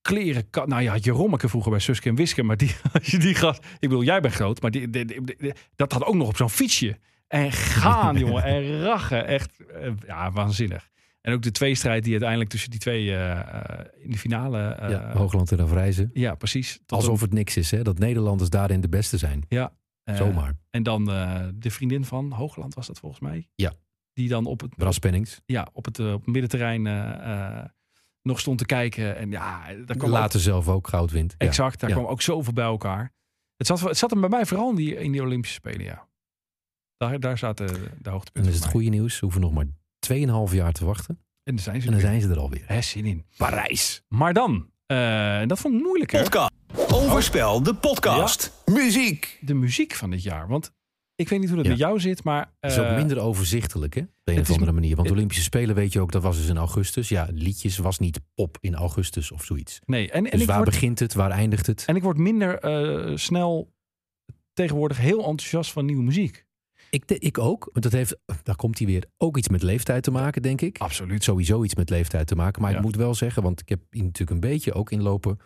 kleren... 0.02 0.48
Nou 0.66 0.82
ja, 0.82 0.96
Jerommeke 0.98 1.50
vroeger 1.50 1.72
bij 1.72 1.80
Suske 1.80 2.10
en 2.10 2.16
Wiske. 2.16 2.44
Maar 2.44 2.58
die, 2.58 2.76
als 2.94 3.06
je 3.08 3.18
die 3.18 3.36
gast... 3.36 3.64
Ik 3.66 3.90
bedoel, 3.90 4.04
jij 4.04 4.22
bent 4.22 4.34
groot. 4.34 4.62
Maar 4.62 4.72
die- 4.72 4.90
die- 4.90 5.54
dat 5.76 5.92
had 5.92 6.04
ook 6.04 6.16
nog 6.16 6.28
op 6.28 6.36
zo'n 6.38 6.50
fietsje. 6.50 7.00
En 7.28 7.52
gaan, 7.52 8.18
jongen. 8.18 8.44
En 8.44 8.80
rachen. 8.82 9.28
Echt, 9.28 9.66
eh, 9.66 9.92
ja, 10.08 10.32
waanzinnig. 10.32 10.90
En 11.22 11.34
ook 11.34 11.42
de 11.42 11.52
tweestrijd 11.52 12.02
die 12.04 12.12
uiteindelijk 12.12 12.50
tussen 12.50 12.70
die 12.70 12.80
twee 12.80 13.12
eh, 13.16 13.32
eh, 13.40 13.86
in 14.04 14.12
de 14.12 14.18
finale... 14.18 14.60
eh, 14.68 14.90
Ja, 14.90 15.12
Hoogland 15.14 15.52
en 15.52 15.60
Afreizen. 15.60 16.10
ja, 16.14 16.36
precies. 16.36 16.80
Alsof 16.88 17.22
het 17.22 17.34
niks 17.34 17.58
is, 17.58 17.72
hè? 17.72 17.82
dat 17.82 17.98
Nederlanders 18.00 18.50
daarin 18.50 18.82
de 18.82 18.90
beste 18.90 19.18
zijn. 19.18 19.46
eh, 19.50 20.16
Zomaar. 20.16 20.54
En 20.70 20.84
dan 20.84 21.06
de 21.56 21.72
vriendin 21.72 22.06
van 22.06 22.32
Hoogland 22.32 22.74
was 22.74 22.88
dat 22.88 23.00
volgens 23.00 23.22
mij. 23.22 23.48
Ja. 23.56 23.74
Die 24.14 24.30
dan 24.30 24.46
op 24.46 24.62
het, 24.62 24.76
Bras 24.76 25.00
Pennings. 25.00 25.42
ja, 25.46 25.68
op 25.74 25.86
het, 25.86 26.00
op 26.00 26.06
het 26.26 26.26
middenterrein 26.26 26.82
nog 28.22 28.40
stond 28.40 28.58
te 28.58 28.66
kijken. 28.66 29.18
En 29.18 29.32
ja, 29.32 29.64
daar 29.86 29.98
kwam 29.98 30.10
Later 30.10 30.40
zelf 30.40 30.68
ook 30.68 30.88
goud 30.88 31.12
wint. 31.12 31.36
Ja. 31.38 31.48
exact, 31.48 31.80
daar 31.80 31.90
Ja. 31.90 31.96
kwam 31.96 32.08
ook 32.08 32.22
zoveel 32.22 32.54
bij 32.54 32.66
elkaar. 32.66 33.14
Het 33.58 33.68
zat, 33.68 33.80
het 33.80 33.98
zat 33.98 34.10
hem 34.12 34.20
bij 34.22 34.30
mij 34.30 34.46
vooral 34.46 34.70
in 34.70 34.76
die, 34.76 34.96
in 35.00 35.12
die 35.12 35.22
Olympische 35.22 35.56
Spelen, 35.56 35.84
ja. 35.86 36.08
Daar, 36.98 37.20
daar 37.20 37.38
zaten 37.38 37.68
de 37.68 37.74
En 38.04 38.12
hoogtepunten 38.12 38.44
dan 38.44 38.52
is 38.52 38.60
het 38.60 38.66
goede 38.72 38.90
nieuws. 38.90 39.14
Ze 39.16 39.20
hoeven 39.24 39.42
nog 39.42 39.54
maar 39.54 39.66
2,5 40.50 40.54
jaar 40.56 40.72
te 40.72 40.86
wachten. 40.86 41.20
En 41.44 41.56
daar 41.56 41.64
zijn 41.64 41.82
ze 41.82 41.88
En 41.88 41.94
dan 41.94 42.02
weer. 42.02 42.10
zijn 42.10 42.22
ze 42.22 42.30
er 42.30 42.38
alweer. 42.40 42.64
Hè, 42.66 42.82
zin 42.82 43.06
in. 43.06 43.26
Parijs. 43.38 44.04
Maar 44.08 44.34
dan, 44.34 44.70
eh, 44.86 45.40
en 45.40 45.48
dat 45.48 45.60
vond 45.60 45.76
ik 45.76 45.82
moeilijk 45.82 46.12
hè, 46.12 46.22
Podcast. 46.24 46.52
Overspel, 46.94 47.64
de 47.64 47.76
podcast. 47.76 48.52
Muziek. 48.66 49.38
de 49.42 49.54
muziek 49.54 49.94
van 49.94 50.10
dit 50.10 50.24
jaar. 50.24 50.48
Want 50.48 50.72
ik 51.16 51.30
weet 51.30 51.40
niet 51.40 51.48
hoe 51.48 51.58
dat 51.58 51.66
Ja. 51.66 51.72
met 51.72 51.82
jou 51.82 52.00
zit, 52.00 52.24
maar... 52.24 52.54
Het 52.60 52.72
is 52.72 52.78
ook 52.80 52.86
eh, 52.86 52.96
minder 52.96 53.20
overzichtelijk, 53.20 53.94
hè? 53.94 54.02
Op 54.02 54.08
een 54.24 54.40
of 54.40 54.42
is- 54.42 54.52
andere 54.52 54.72
manier. 54.72 54.90
Want 54.90 55.02
de 55.02 55.08
het- 55.08 55.14
Olympische 55.14 55.44
Spelen 55.44 55.76
weet 55.76 55.94
je 55.94 56.00
ook, 56.00 56.12
dat 56.12 56.24
was 56.24 56.38
dus 56.38 56.48
in 56.48 56.58
augustus. 56.58 57.10
Ja, 57.10 57.28
liedjes 57.32 57.78
was 57.78 58.00
niet 58.00 58.20
pop 58.34 58.58
in 58.62 58.76
augustus 58.76 59.32
of 59.32 59.44
zoiets. 59.44 59.80
Nee, 59.86 60.12
en, 60.12 60.26
en, 60.26 60.32
Dus 60.32 60.42
ik 60.42 60.48
waar 60.48 60.58
word, 60.58 60.70
begint 60.70 61.00
het? 61.00 61.14
Waar 61.14 61.32
eindigt 61.32 61.66
het? 61.66 61.84
en 61.86 61.96
ik 61.96 62.04
word 62.04 62.18
minder 62.18 62.60
eh, 62.60 63.16
snel 63.18 63.74
tegenwoordig 64.54 64.98
heel 64.98 65.18
enthousiast 65.18 65.72
van 65.72 65.86
nieuwe 65.86 66.04
muziek. 66.04 66.45
Ik, 66.96 67.12
ik 67.12 67.38
ook. 67.38 67.70
Want 67.72 67.84
dat 67.84 67.92
heeft, 67.92 68.18
daar 68.44 68.56
komt 68.56 68.78
hij 68.78 68.88
weer, 68.88 69.06
ook 69.18 69.38
iets 69.38 69.50
met 69.50 69.62
leeftijd 69.64 70.04
te 70.04 70.12
maken, 70.12 70.42
denk 70.42 70.62
ik. 70.62 70.78
Absoluut. 70.78 71.24
Sowieso 71.24 71.64
iets 71.64 71.76
met 71.76 71.90
leeftijd 71.90 72.28
te 72.28 72.36
maken. 72.36 72.62
Maar 72.62 72.72
Ja. 72.72 72.78
ik 72.78 72.84
moet 72.84 72.96
wel 72.96 73.16
zeggen, 73.16 73.44
want 73.44 73.62
ik 73.62 73.70
heb 73.70 73.82
hier 73.90 74.04
natuurlijk 74.04 74.32
een 74.32 74.50
beetje 74.50 74.74
ook 74.74 74.92
inlopen. 74.92 75.40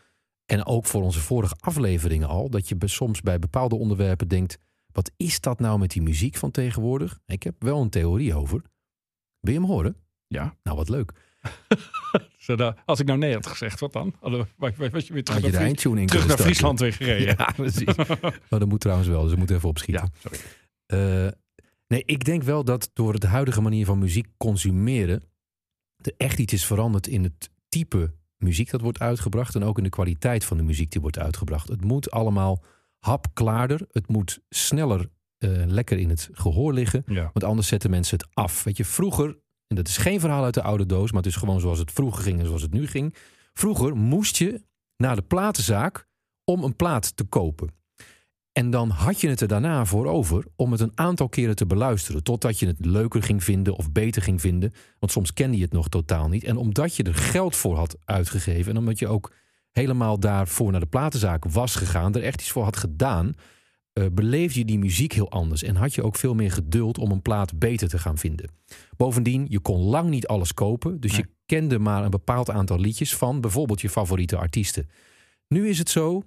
En 0.45 0.65
ook 0.65 0.85
voor 0.85 1.03
onze 1.03 1.19
vorige 1.19 1.55
afleveringen 1.59 2.27
al. 2.27 2.49
Dat 2.49 2.69
je 2.69 2.75
soms 2.85 3.21
bij 3.21 3.39
bepaalde 3.39 3.75
onderwerpen 3.75 4.27
denkt. 4.27 4.57
Wat 4.91 5.11
is 5.17 5.39
dat 5.41 5.59
nou 5.59 5.79
met 5.79 5.91
die 5.91 6.01
muziek 6.01 6.35
van 6.35 6.51
tegenwoordig? 6.51 7.19
Ik 7.25 7.43
heb 7.43 7.55
wel 7.63 7.81
een 7.81 7.89
theorie 7.89 8.35
over. 8.35 8.61
Wil 9.39 9.53
je 9.53 9.59
hem 9.59 9.69
horen? 9.69 9.95
Ja. 10.27 10.55
Nou, 10.63 10.77
wat 10.77 10.89
leuk. 10.89 11.11
Nou, 12.45 12.73
als 12.85 12.99
ik 12.99 13.05
nou 13.05 13.19
nee 13.19 13.33
had 13.33 13.47
gezegd, 13.47 13.79
wat 13.79 13.93
dan? 13.93 14.15
Was 14.19 14.71
je 14.75 15.13
weer 15.13 15.23
terug, 15.23 15.41
je 15.41 15.51
naar, 15.51 15.61
Fries- 15.65 16.07
terug 16.07 16.39
Friesland 16.39 16.79
weer 16.79 16.93
gereden? 16.93 17.35
Ja, 17.37 17.51
precies. 17.55 17.95
maar 17.95 18.43
dat 18.59 18.65
moet 18.67 18.79
trouwens 18.79 19.09
wel, 19.09 19.21
dus 19.21 19.31
we 19.31 19.37
moeten 19.37 19.55
even 19.55 19.69
opschieten. 19.69 20.03
Ja, 20.13 20.19
sorry. 20.19 20.37
Eh, 20.89 21.27
nee, 21.87 22.03
ik 22.05 22.25
denk 22.25 22.43
wel 22.43 22.63
dat 22.63 22.89
door 22.93 23.19
de 23.19 23.27
huidige 23.27 23.61
manier 23.61 23.85
van 23.85 23.99
muziek 23.99 24.27
consumeren... 24.37 25.23
er 25.97 26.13
echt 26.17 26.39
iets 26.39 26.53
is 26.53 26.65
veranderd 26.65 27.07
in 27.07 27.23
het 27.23 27.49
type 27.67 28.13
muziek 28.37 28.69
dat 28.69 28.81
wordt 28.81 28.99
uitgebracht... 28.99 29.55
en 29.55 29.63
ook 29.63 29.77
in 29.77 29.83
de 29.83 29.89
kwaliteit 29.89 30.45
van 30.45 30.57
de 30.57 30.63
muziek 30.63 30.91
die 30.91 31.01
wordt 31.01 31.19
uitgebracht. 31.19 31.69
Het 31.69 31.83
moet 31.83 32.11
allemaal 32.11 32.63
hapklaarder. 32.99 33.87
Het 33.91 34.07
moet 34.07 34.39
sneller 34.49 35.09
eh, 35.37 35.51
lekker 35.65 35.97
in 35.97 36.09
het 36.09 36.29
gehoor 36.31 36.73
liggen. 36.73 37.03
Ja. 37.05 37.21
Want 37.21 37.43
anders 37.43 37.67
zetten 37.67 37.89
mensen 37.89 38.17
het 38.17 38.27
af. 38.33 38.63
Weet 38.63 38.77
je, 38.77 38.85
vroeger, 38.85 39.37
en 39.67 39.75
dat 39.75 39.87
is 39.87 39.97
geen 39.97 40.19
verhaal 40.19 40.43
uit 40.43 40.53
de 40.53 40.63
oude 40.63 40.85
doos... 40.85 41.11
maar 41.11 41.21
het 41.21 41.31
is 41.31 41.37
gewoon 41.37 41.59
zoals 41.59 41.79
het 41.79 41.91
vroeger 41.91 42.23
ging 42.23 42.39
en 42.39 42.45
zoals 42.45 42.61
het 42.61 42.73
nu 42.73 42.87
ging. 42.87 43.15
Vroeger 43.53 43.95
moest 43.95 44.37
je 44.37 44.63
naar 44.97 45.15
de 45.15 45.21
platenzaak 45.21 46.07
om 46.43 46.63
een 46.63 46.75
plaat 46.75 47.15
te 47.15 47.23
kopen. 47.23 47.78
En 48.59 48.69
dan 48.69 48.89
had 48.89 49.21
je 49.21 49.29
het 49.29 49.41
er 49.41 49.47
daarna 49.47 49.85
voor 49.85 50.05
over 50.05 50.45
om 50.55 50.71
het 50.71 50.81
een 50.81 50.91
aantal 50.95 51.29
keren 51.29 51.55
te 51.55 51.65
beluisteren. 51.65 52.23
Totdat 52.23 52.59
je 52.59 52.67
het 52.67 52.85
leuker 52.85 53.23
ging 53.23 53.43
vinden 53.43 53.75
of 53.75 53.91
beter 53.91 54.21
ging 54.21 54.41
vinden. 54.41 54.73
Want 54.99 55.11
soms 55.11 55.33
kende 55.33 55.57
je 55.57 55.63
het 55.63 55.71
nog 55.71 55.89
totaal 55.89 56.29
niet. 56.29 56.43
En 56.43 56.57
omdat 56.57 56.95
je 56.95 57.03
er 57.03 57.15
geld 57.15 57.55
voor 57.55 57.75
had 57.75 57.97
uitgegeven. 58.05 58.71
En 58.71 58.77
omdat 58.77 58.99
je 58.99 59.07
ook 59.07 59.33
helemaal 59.71 60.19
daarvoor 60.19 60.71
naar 60.71 60.79
de 60.79 60.85
platenzaak 60.85 61.45
was 61.45 61.75
gegaan. 61.75 62.15
Er 62.15 62.23
echt 62.23 62.41
iets 62.41 62.51
voor 62.51 62.63
had 62.63 62.77
gedaan. 62.77 63.33
eh, 63.93 64.05
beleefde 64.11 64.59
je 64.59 64.65
die 64.65 64.79
muziek 64.79 65.13
heel 65.13 65.31
anders. 65.31 65.63
En 65.63 65.75
had 65.75 65.93
je 65.93 66.03
ook 66.03 66.15
veel 66.15 66.33
meer 66.35 66.51
geduld 66.51 66.97
om 66.97 67.11
een 67.11 67.21
plaat 67.21 67.59
beter 67.59 67.89
te 67.89 67.97
gaan 67.97 68.17
vinden. 68.17 68.49
Bovendien, 68.97 69.45
je 69.49 69.59
kon 69.59 69.81
lang 69.81 70.09
niet 70.09 70.27
alles 70.27 70.53
kopen. 70.53 70.99
Dus 70.99 71.15
je 71.15 71.25
kende 71.45 71.79
maar 71.79 72.03
een 72.03 72.09
bepaald 72.09 72.49
aantal 72.49 72.79
liedjes 72.79 73.15
van 73.15 73.41
bijvoorbeeld 73.41 73.81
je 73.81 73.89
favoriete 73.89 74.37
artiesten. 74.37 74.89
Nu 75.47 75.69
is 75.69 75.77
het 75.79 75.89
zo, 75.89 76.23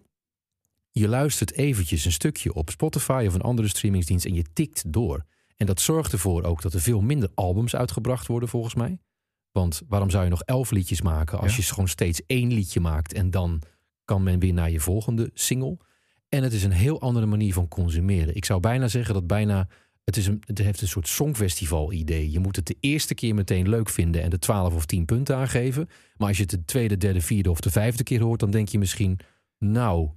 je 0.92 1.08
luistert 1.08 1.52
eventjes 1.52 2.04
een 2.04 2.12
stukje 2.12 2.54
op 2.54 2.70
Spotify 2.70 3.24
of 3.28 3.34
een 3.34 3.40
andere 3.40 3.68
streamingsdienst 3.68 4.24
en 4.26 4.34
je 4.34 4.44
tikt 4.52 4.92
door. 4.92 5.24
En 5.56 5.66
dat 5.66 5.80
zorgt 5.80 6.12
ervoor 6.12 6.42
ook 6.42 6.62
dat 6.62 6.74
er 6.74 6.80
veel 6.80 7.00
minder 7.00 7.30
albums 7.34 7.76
uitgebracht 7.76 8.26
worden 8.26 8.48
volgens 8.48 8.74
mij. 8.74 8.98
Want 9.52 9.82
waarom 9.88 10.10
zou 10.10 10.24
je 10.24 10.30
nog 10.30 10.42
elf 10.42 10.70
liedjes 10.70 11.02
maken 11.02 11.38
als 11.38 11.50
Ja. 11.50 11.56
je 11.56 11.62
gewoon 11.68 11.88
steeds 11.88 12.22
één 12.26 12.52
liedje 12.52 12.80
maakt 12.80 13.12
en 13.12 13.30
dan 13.30 13.62
kan 14.04 14.22
men 14.22 14.38
weer 14.38 14.52
naar 14.52 14.70
je 14.70 14.80
volgende 14.80 15.30
single. 15.34 15.78
En 16.28 16.42
het 16.42 16.52
is 16.52 16.64
een 16.64 16.72
heel 16.72 17.00
andere 17.00 17.26
manier 17.26 17.52
van 17.52 17.68
consumeren. 17.68 18.36
Ik 18.36 18.44
zou 18.44 18.60
bijna 18.60 18.88
zeggen 18.88 19.14
dat 19.14 19.26
bijna 19.26 19.68
het, 20.04 20.16
is 20.16 20.26
een, 20.26 20.42
het 20.46 20.58
heeft 20.58 20.80
een 20.80 20.88
soort 20.88 21.08
songfestival 21.08 21.92
idee. 21.92 22.30
Je 22.30 22.38
moet 22.38 22.56
het 22.56 22.66
de 22.66 22.76
eerste 22.80 23.14
keer 23.14 23.34
meteen 23.34 23.68
leuk 23.68 23.88
vinden 23.88 24.22
en 24.22 24.30
de 24.30 24.38
12 24.38 24.74
of 24.74 24.86
10 24.86 25.04
punten 25.04 25.36
aangeven. 25.36 25.88
Maar 26.16 26.28
als 26.28 26.36
je 26.36 26.42
het 26.42 26.52
de 26.52 26.64
tweede, 26.64 26.96
derde, 26.96 27.20
vierde 27.20 27.50
of 27.50 27.60
de 27.60 27.70
vijfde 27.70 28.02
keer 28.02 28.22
hoort, 28.22 28.40
dan 28.40 28.50
denk 28.50 28.68
je 28.68 28.78
misschien, 28.78 29.18
nou, 29.58 30.10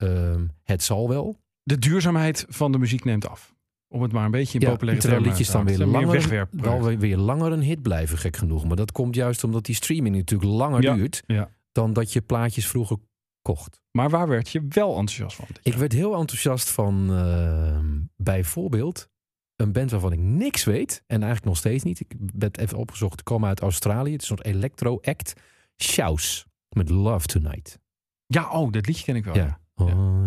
ehm, 0.00 0.46
het 0.64 0.82
zal 0.82 1.08
wel. 1.08 1.36
De 1.62 1.78
duurzaamheid 1.78 2.46
van 2.48 2.72
de 2.72 2.78
muziek 2.78 3.04
neemt 3.04 3.28
af. 3.28 3.54
Om 3.88 4.02
het 4.02 4.12
maar 4.12 4.24
een 4.24 4.30
beetje 4.30 4.58
in 4.58 4.68
populaire 4.68 5.00
terwijl 5.00 5.22
liedjes 5.22 5.46
te 5.46 5.52
dan 5.52 5.64
weer 5.64 5.78
langer, 5.78 6.48
wel 6.50 6.96
weer, 6.96 7.16
langer 7.16 7.52
een 7.52 7.62
hit 7.62 7.82
blijven, 7.82 8.18
gek 8.18 8.36
genoeg. 8.36 8.66
Maar 8.66 8.76
dat 8.76 8.92
komt 8.92 9.14
juist 9.14 9.44
omdat 9.44 9.64
die 9.64 9.74
streaming 9.74 10.16
natuurlijk 10.16 10.50
langer 10.50 10.82
Ja, 10.82 10.94
duurt 10.94 11.22
ja. 11.26 11.50
dan 11.72 11.92
dat 11.92 12.12
je 12.12 12.20
plaatjes 12.20 12.66
vroeger 12.66 12.96
kocht. 13.42 13.80
Maar 13.90 14.10
waar 14.10 14.28
werd 14.28 14.48
je 14.48 14.64
wel 14.68 14.88
enthousiast 14.88 15.36
van? 15.36 15.46
Ik 15.62 15.74
werd 15.74 15.92
heel 15.92 16.14
enthousiast 16.14 16.70
van 16.70 17.14
ehm, 17.14 17.98
bijvoorbeeld 18.16 19.08
een 19.56 19.72
band 19.72 19.90
waarvan 19.90 20.12
ik 20.12 20.18
niks 20.18 20.64
weet. 20.64 21.02
En 21.06 21.16
eigenlijk 21.16 21.44
nog 21.44 21.56
steeds 21.56 21.84
niet. 21.84 22.00
Ik 22.00 22.14
ben 22.18 22.50
even 22.50 22.78
opgezocht. 22.78 23.16
Te 23.16 23.22
komen 23.22 23.48
uit 23.48 23.60
Australië. 23.60 24.12
Het 24.12 24.22
is 24.22 24.30
een 24.30 24.36
soort 24.36 24.48
electro-act. 24.48 25.32
Shouse. 25.82 26.44
Met 26.68 26.88
Love 26.88 27.26
Tonight. 27.26 27.78
Ja, 28.26 28.50
oh, 28.50 28.72
dat 28.72 28.86
liedje 28.86 29.04
ken 29.04 29.16
ik 29.16 29.24
wel. 29.24 29.34
Ja, 29.34 29.60
ja. 29.88 30.20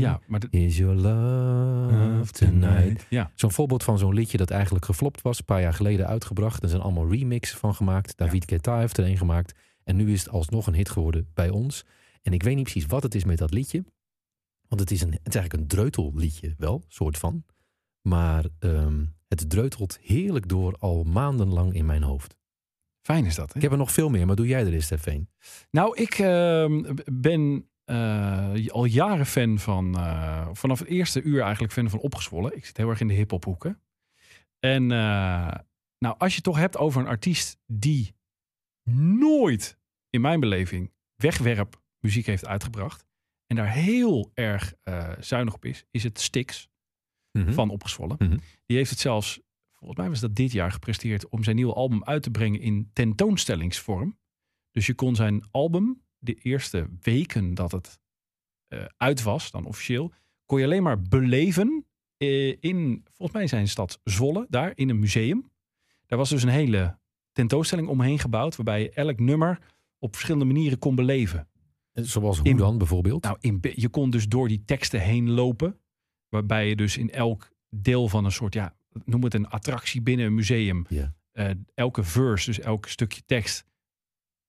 Ja 0.00 0.20
maar 0.26 0.40
dat... 0.40 0.52
Is 0.52 0.76
your 0.76 0.94
love 0.94 2.32
tonight. 2.32 3.06
Ja, 3.08 3.30
Zo'n 3.34 3.52
voorbeeld 3.52 3.82
van 3.82 3.98
zo'n 3.98 4.14
liedje 4.14 4.36
dat 4.36 4.50
eigenlijk 4.50 4.84
geflopt 4.84 5.22
was. 5.22 5.38
Een 5.38 5.44
paar 5.44 5.60
jaar 5.60 5.74
geleden 5.74 6.06
uitgebracht. 6.06 6.62
Er 6.62 6.68
zijn 6.68 6.82
allemaal 6.82 7.10
remixen 7.10 7.58
van 7.58 7.74
gemaakt. 7.74 8.16
David 8.16 8.44
Guetta 8.50 8.78
heeft 8.78 8.96
er 8.96 9.04
een 9.04 9.16
gemaakt. 9.16 9.58
En 9.84 9.96
nu 9.96 10.12
is 10.12 10.20
het 10.20 10.30
alsnog 10.30 10.66
een 10.66 10.74
hit 10.74 10.90
geworden 10.90 11.28
bij 11.34 11.50
ons. 11.50 11.84
En 12.22 12.32
ik 12.32 12.42
weet 12.42 12.54
niet 12.54 12.64
precies 12.64 12.86
wat 12.86 13.02
het 13.02 13.14
is 13.14 13.24
met 13.24 13.38
dat 13.38 13.52
liedje. 13.52 13.84
Want 14.68 14.80
het 14.80 14.90
is, 14.90 15.00
een, 15.00 15.12
het 15.12 15.28
is 15.28 15.34
eigenlijk 15.34 15.54
een 15.54 15.68
dreutelliedje 15.68 16.54
wel, 16.58 16.84
soort 16.88 17.18
van. 17.18 17.44
Maar 18.00 18.44
ehm, 18.58 19.04
het 19.28 19.50
dreutelt 19.50 19.98
heerlijk 20.02 20.48
door 20.48 20.76
al 20.78 21.04
maandenlang 21.04 21.74
in 21.74 21.86
mijn 21.86 22.02
hoofd. 22.02 22.36
fijn 23.02 23.24
is 23.24 23.34
dat. 23.34 23.48
Hè? 23.48 23.56
Ik 23.56 23.62
heb 23.62 23.72
er 23.72 23.78
nog 23.78 23.92
veel 23.92 24.08
meer, 24.08 24.26
maar 24.26 24.36
doe 24.36 24.46
jij 24.46 24.66
er 24.66 24.72
eens, 24.72 24.84
Stefan. 24.84 25.28
Nou, 25.70 25.96
ik 25.96 26.18
ehm, 26.18 26.94
ben 27.12 27.69
eh, 27.90 28.68
al 28.68 28.84
jaren 28.84 29.26
fan 29.26 29.58
van, 29.58 29.98
eh, 29.98 30.48
vanaf 30.52 30.78
het 30.78 30.88
eerste 30.88 31.22
uur 31.22 31.42
eigenlijk 31.42 31.72
fan 31.72 31.90
van 31.90 31.98
Opgezwollen. 31.98 32.56
Ik 32.56 32.64
zit 32.64 32.76
heel 32.76 32.88
erg 32.88 33.00
in 33.00 33.08
de 33.08 33.14
hip-hop 33.14 33.44
hoeken. 33.44 33.82
En 34.58 34.82
eh, 34.82 35.54
nou, 35.98 36.14
als 36.18 36.28
je 36.28 36.34
het 36.34 36.44
toch 36.44 36.56
hebt 36.56 36.76
over 36.76 37.00
een 37.00 37.06
artiest 37.06 37.58
die 37.66 38.14
nooit, 39.18 39.78
in 40.10 40.20
mijn 40.20 40.40
beleving, 40.40 40.92
wegwerp 41.16 41.82
muziek 41.98 42.26
heeft 42.26 42.46
uitgebracht. 42.46 43.06
En 43.46 43.56
daar 43.56 43.72
heel 43.72 44.30
erg 44.34 44.74
zuinig 45.18 45.54
op 45.54 45.64
is, 45.64 45.84
is 45.90 46.02
het 46.02 46.20
Styx 46.20 46.68
van 47.32 47.70
Opgezwollen. 47.70 48.16
Mhm. 48.18 48.38
Die 48.66 48.76
heeft 48.76 48.90
het 48.90 48.98
zelfs, 48.98 49.40
volgens 49.72 50.00
mij 50.00 50.08
was 50.08 50.20
dat 50.20 50.36
dit 50.36 50.52
jaar 50.52 50.72
gepresteerd, 50.72 51.28
om 51.28 51.44
zijn 51.44 51.56
nieuwe 51.56 51.74
album 51.74 52.04
uit 52.04 52.22
te 52.22 52.30
brengen 52.30 52.60
in 52.60 52.90
tentoonstellingsvorm. 52.92 54.18
Dus 54.70 54.86
je 54.86 54.94
kon 54.94 55.14
zijn 55.14 55.44
album, 55.50 56.02
de 56.20 56.34
eerste 56.34 56.88
weken 57.00 57.54
dat 57.54 57.72
het 57.72 57.98
eh, 58.68 58.84
uit 58.96 59.22
was, 59.22 59.50
dan 59.50 59.64
officieel, 59.66 60.12
kon 60.46 60.58
je 60.58 60.64
alleen 60.64 60.82
maar 60.82 61.02
beleven 61.02 61.84
eh, 62.16 62.56
in, 62.60 63.04
volgens 63.12 63.38
mij 63.38 63.46
zijn 63.46 63.68
stad 63.68 64.00
Zwolle, 64.04 64.46
daar 64.48 64.72
in 64.74 64.88
een 64.88 64.98
museum. 64.98 65.50
Daar 66.06 66.18
was 66.18 66.30
dus 66.30 66.42
een 66.42 66.48
hele 66.48 66.98
tentoonstelling 67.32 67.88
omheen 67.88 68.18
gebouwd, 68.18 68.56
waarbij 68.56 68.82
je 68.82 68.90
elk 68.90 69.18
nummer 69.20 69.58
op 69.98 70.12
verschillende 70.12 70.46
manieren 70.52 70.78
kon 70.78 70.94
beleven. 70.94 71.48
Zoals 71.92 72.38
hoe 72.38 72.48
In- 72.48 72.56
dan 72.56 72.78
bijvoorbeeld? 72.78 73.22
Nou, 73.22 73.36
in, 73.40 73.58
je 73.74 73.88
kon 73.88 74.10
dus 74.10 74.28
door 74.28 74.48
die 74.48 74.62
teksten 74.64 75.00
heen 75.00 75.30
lopen. 75.30 75.80
Waarbij 76.28 76.68
je 76.68 76.76
dus 76.76 76.96
in 76.96 77.10
elk 77.10 77.50
deel 77.68 78.08
van 78.08 78.24
een 78.24 78.32
soort, 78.32 78.54
ja, 78.54 78.74
noem 79.04 79.24
het 79.24 79.34
een 79.34 79.48
attractie 79.48 80.02
binnen 80.02 80.26
een 80.26 80.34
museum. 80.34 80.86
Eh, 81.32 81.50
elke 81.74 82.02
verse, 82.02 82.46
dus 82.46 82.60
elk 82.60 82.88
stukje 82.88 83.22
tekst, 83.26 83.64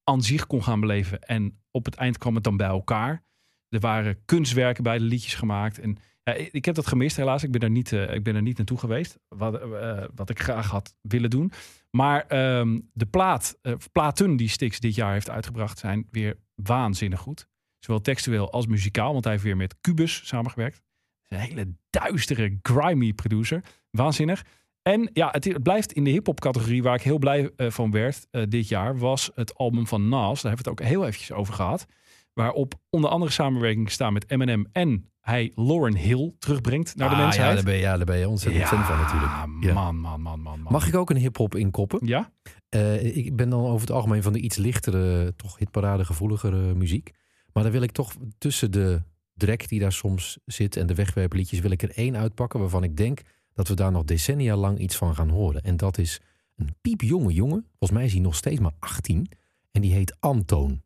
aan 0.04 0.22
zich 0.22 0.48
kon 0.48 0.64
gaan 0.64 0.80
beleven. 0.80 1.22
En 1.22 1.62
op 1.72 1.86
het 1.86 1.96
eind 1.96 2.18
kwam 2.18 2.36
het 2.36 2.44
dan 2.44 2.58
bij 2.58 2.68
elkaar. 2.68 3.24
Er 3.70 3.80
waren 3.80 4.26
kunstwerken 4.26 4.84
bij 4.84 4.98
de 4.98 5.04
liedjes 5.04 5.36
gemaakt. 5.36 5.80
En 5.80 5.98
ja, 6.24 6.34
ik 6.34 6.66
heb 6.66 6.76
dat 6.76 6.88
gemist 6.88 7.18
helaas. 7.18 7.44
Ik 7.44 7.52
ben 7.52 7.62
er 7.62 7.70
niet, 7.70 7.92
eh, 7.92 8.14
ik 8.14 8.24
ben 8.24 8.36
er 8.36 8.42
niet 8.42 8.58
naartoe 8.58 8.78
geweest. 8.78 9.20
Wat, 9.28 9.62
eh, 9.62 10.04
wat 10.16 10.30
ik 10.30 10.40
graag 10.40 10.70
had 10.70 10.96
willen 11.02 11.30
doen. 11.30 11.52
Maar 11.92 12.26
ehm, 12.28 12.80
de 12.94 13.06
plaat, 13.06 13.58
eh, 13.62 13.74
platen 13.92 14.36
die 14.36 14.48
Stix 14.48 14.80
dit 14.80 14.96
jaar 14.96 15.14
heeft 15.14 15.30
uitgebracht 15.30 15.80
zijn 15.80 16.08
weer 16.12 16.38
waanzinnig 16.56 17.20
goed. 17.20 17.48
Zowel 17.80 18.02
textueel 18.02 18.52
als 18.52 18.68
muzikaal. 18.68 19.12
Want 19.12 19.24
hij 19.24 19.34
heeft 19.34 19.46
weer 19.46 19.58
met 19.58 19.82
Cubus 19.82 20.28
samengewerkt. 20.28 20.82
Een 21.28 21.40
hele 21.40 21.76
duistere, 21.90 22.60
grimy 22.62 23.14
producer. 23.14 23.64
Waanzinnig. 23.90 24.46
En 24.82 25.10
ja, 25.14 25.30
het, 25.32 25.44
het 25.44 25.64
blijft 25.64 25.92
in 25.92 26.04
de 26.04 26.10
hip-hop 26.10 26.40
categorie 26.40 26.84
waar 26.84 26.96
ik 26.96 27.02
heel 27.02 27.18
blij 27.18 27.52
eh, 27.56 27.70
van 27.70 27.92
werd 27.92 28.28
eh, 28.32 28.44
dit 28.50 28.68
jaar, 28.68 28.98
was 28.98 29.32
het 29.36 29.56
album 29.56 29.88
van 29.88 30.10
Nas. 30.10 30.42
Daar 30.42 30.52
hebben 30.52 30.66
we 30.66 30.70
het 30.70 30.82
ook 30.82 30.88
heel 30.88 31.06
eventjes 31.06 31.32
over 31.32 31.54
gehad. 31.54 31.86
Waarop 32.34 32.74
onder 32.90 33.10
andere 33.10 33.32
samenwerking 33.32 33.92
staan 33.92 34.14
met 34.14 34.32
Eminem 34.32 34.68
en 34.72 35.12
hij 35.22 35.52
Lauren 35.56 35.96
Hill 35.96 36.34
terugbrengt 36.40 36.96
naar 36.96 37.10
de 37.10 37.16
Ah, 37.16 37.22
mensheid. 37.22 37.50
Ja, 37.50 37.56
daar 37.56 37.64
ben 37.64 37.74
je, 37.74 37.80
ja, 37.80 37.98
daar 37.98 38.06
ben 38.06 38.18
je 38.18 38.30
ontzettend 38.30 38.66
fan 38.66 38.84
van 38.84 38.98
natuurlijk. 38.98 39.32
Ja. 39.60 39.74
Man, 39.74 40.00
man, 40.00 40.22
man, 40.22 40.40
man, 40.40 40.60
man. 40.62 40.72
Mag 40.72 40.88
ik 40.88 40.96
ook 40.96 41.10
een 41.10 41.18
hip-hop 41.18 41.56
inkoppen? 41.56 42.00
Ja? 42.08 42.32
Eh, 42.70 43.18
ik 43.18 43.36
ben 43.36 43.50
dan 43.50 43.66
over 43.66 43.82
het 43.82 43.92
algemeen 43.92 44.24
van 44.24 44.34
de 44.34 44.40
iets 44.40 44.58
lichtere, 44.58 45.36
toch 45.36 45.58
hitparade 45.58 46.06
gevoeligere 46.06 46.74
muziek. 46.74 47.12
Maar 47.54 47.64
dan 47.64 47.72
wil 47.72 47.82
ik 47.82 47.92
toch 47.92 48.14
tussen 48.38 48.72
de 48.72 49.02
drek 49.34 49.68
die 49.68 49.80
daar 49.80 49.92
soms 49.92 50.40
zit 50.46 50.76
en 50.76 50.88
de 50.88 50.96
wegwerpliedjes, 50.96 51.60
wil 51.60 51.72
ik 51.72 51.82
er 51.82 51.92
één 51.96 52.18
uitpakken 52.18 52.60
waarvan 52.60 52.84
ik 52.84 52.98
denk 52.98 53.22
dat 53.54 53.68
we 53.68 53.74
daar 53.74 53.92
nog 53.92 54.04
decennia 54.04 54.56
lang 54.56 54.78
iets 54.80 54.96
van 54.96 55.16
gaan 55.16 55.30
horen. 55.30 55.62
En 55.62 55.78
dat 55.78 55.98
is 55.98 56.22
een 56.56 56.76
piepjonge 56.82 57.34
jongen. 57.34 57.66
Volgens 57.70 57.92
mij 57.92 58.06
is 58.06 58.12
hij 58.14 58.22
nog 58.22 58.36
steeds 58.36 58.60
maar 58.60 58.74
18. 58.80 59.28
En 59.72 59.82
die 59.82 59.94
heet 59.94 60.16
Antoon. 60.20 60.82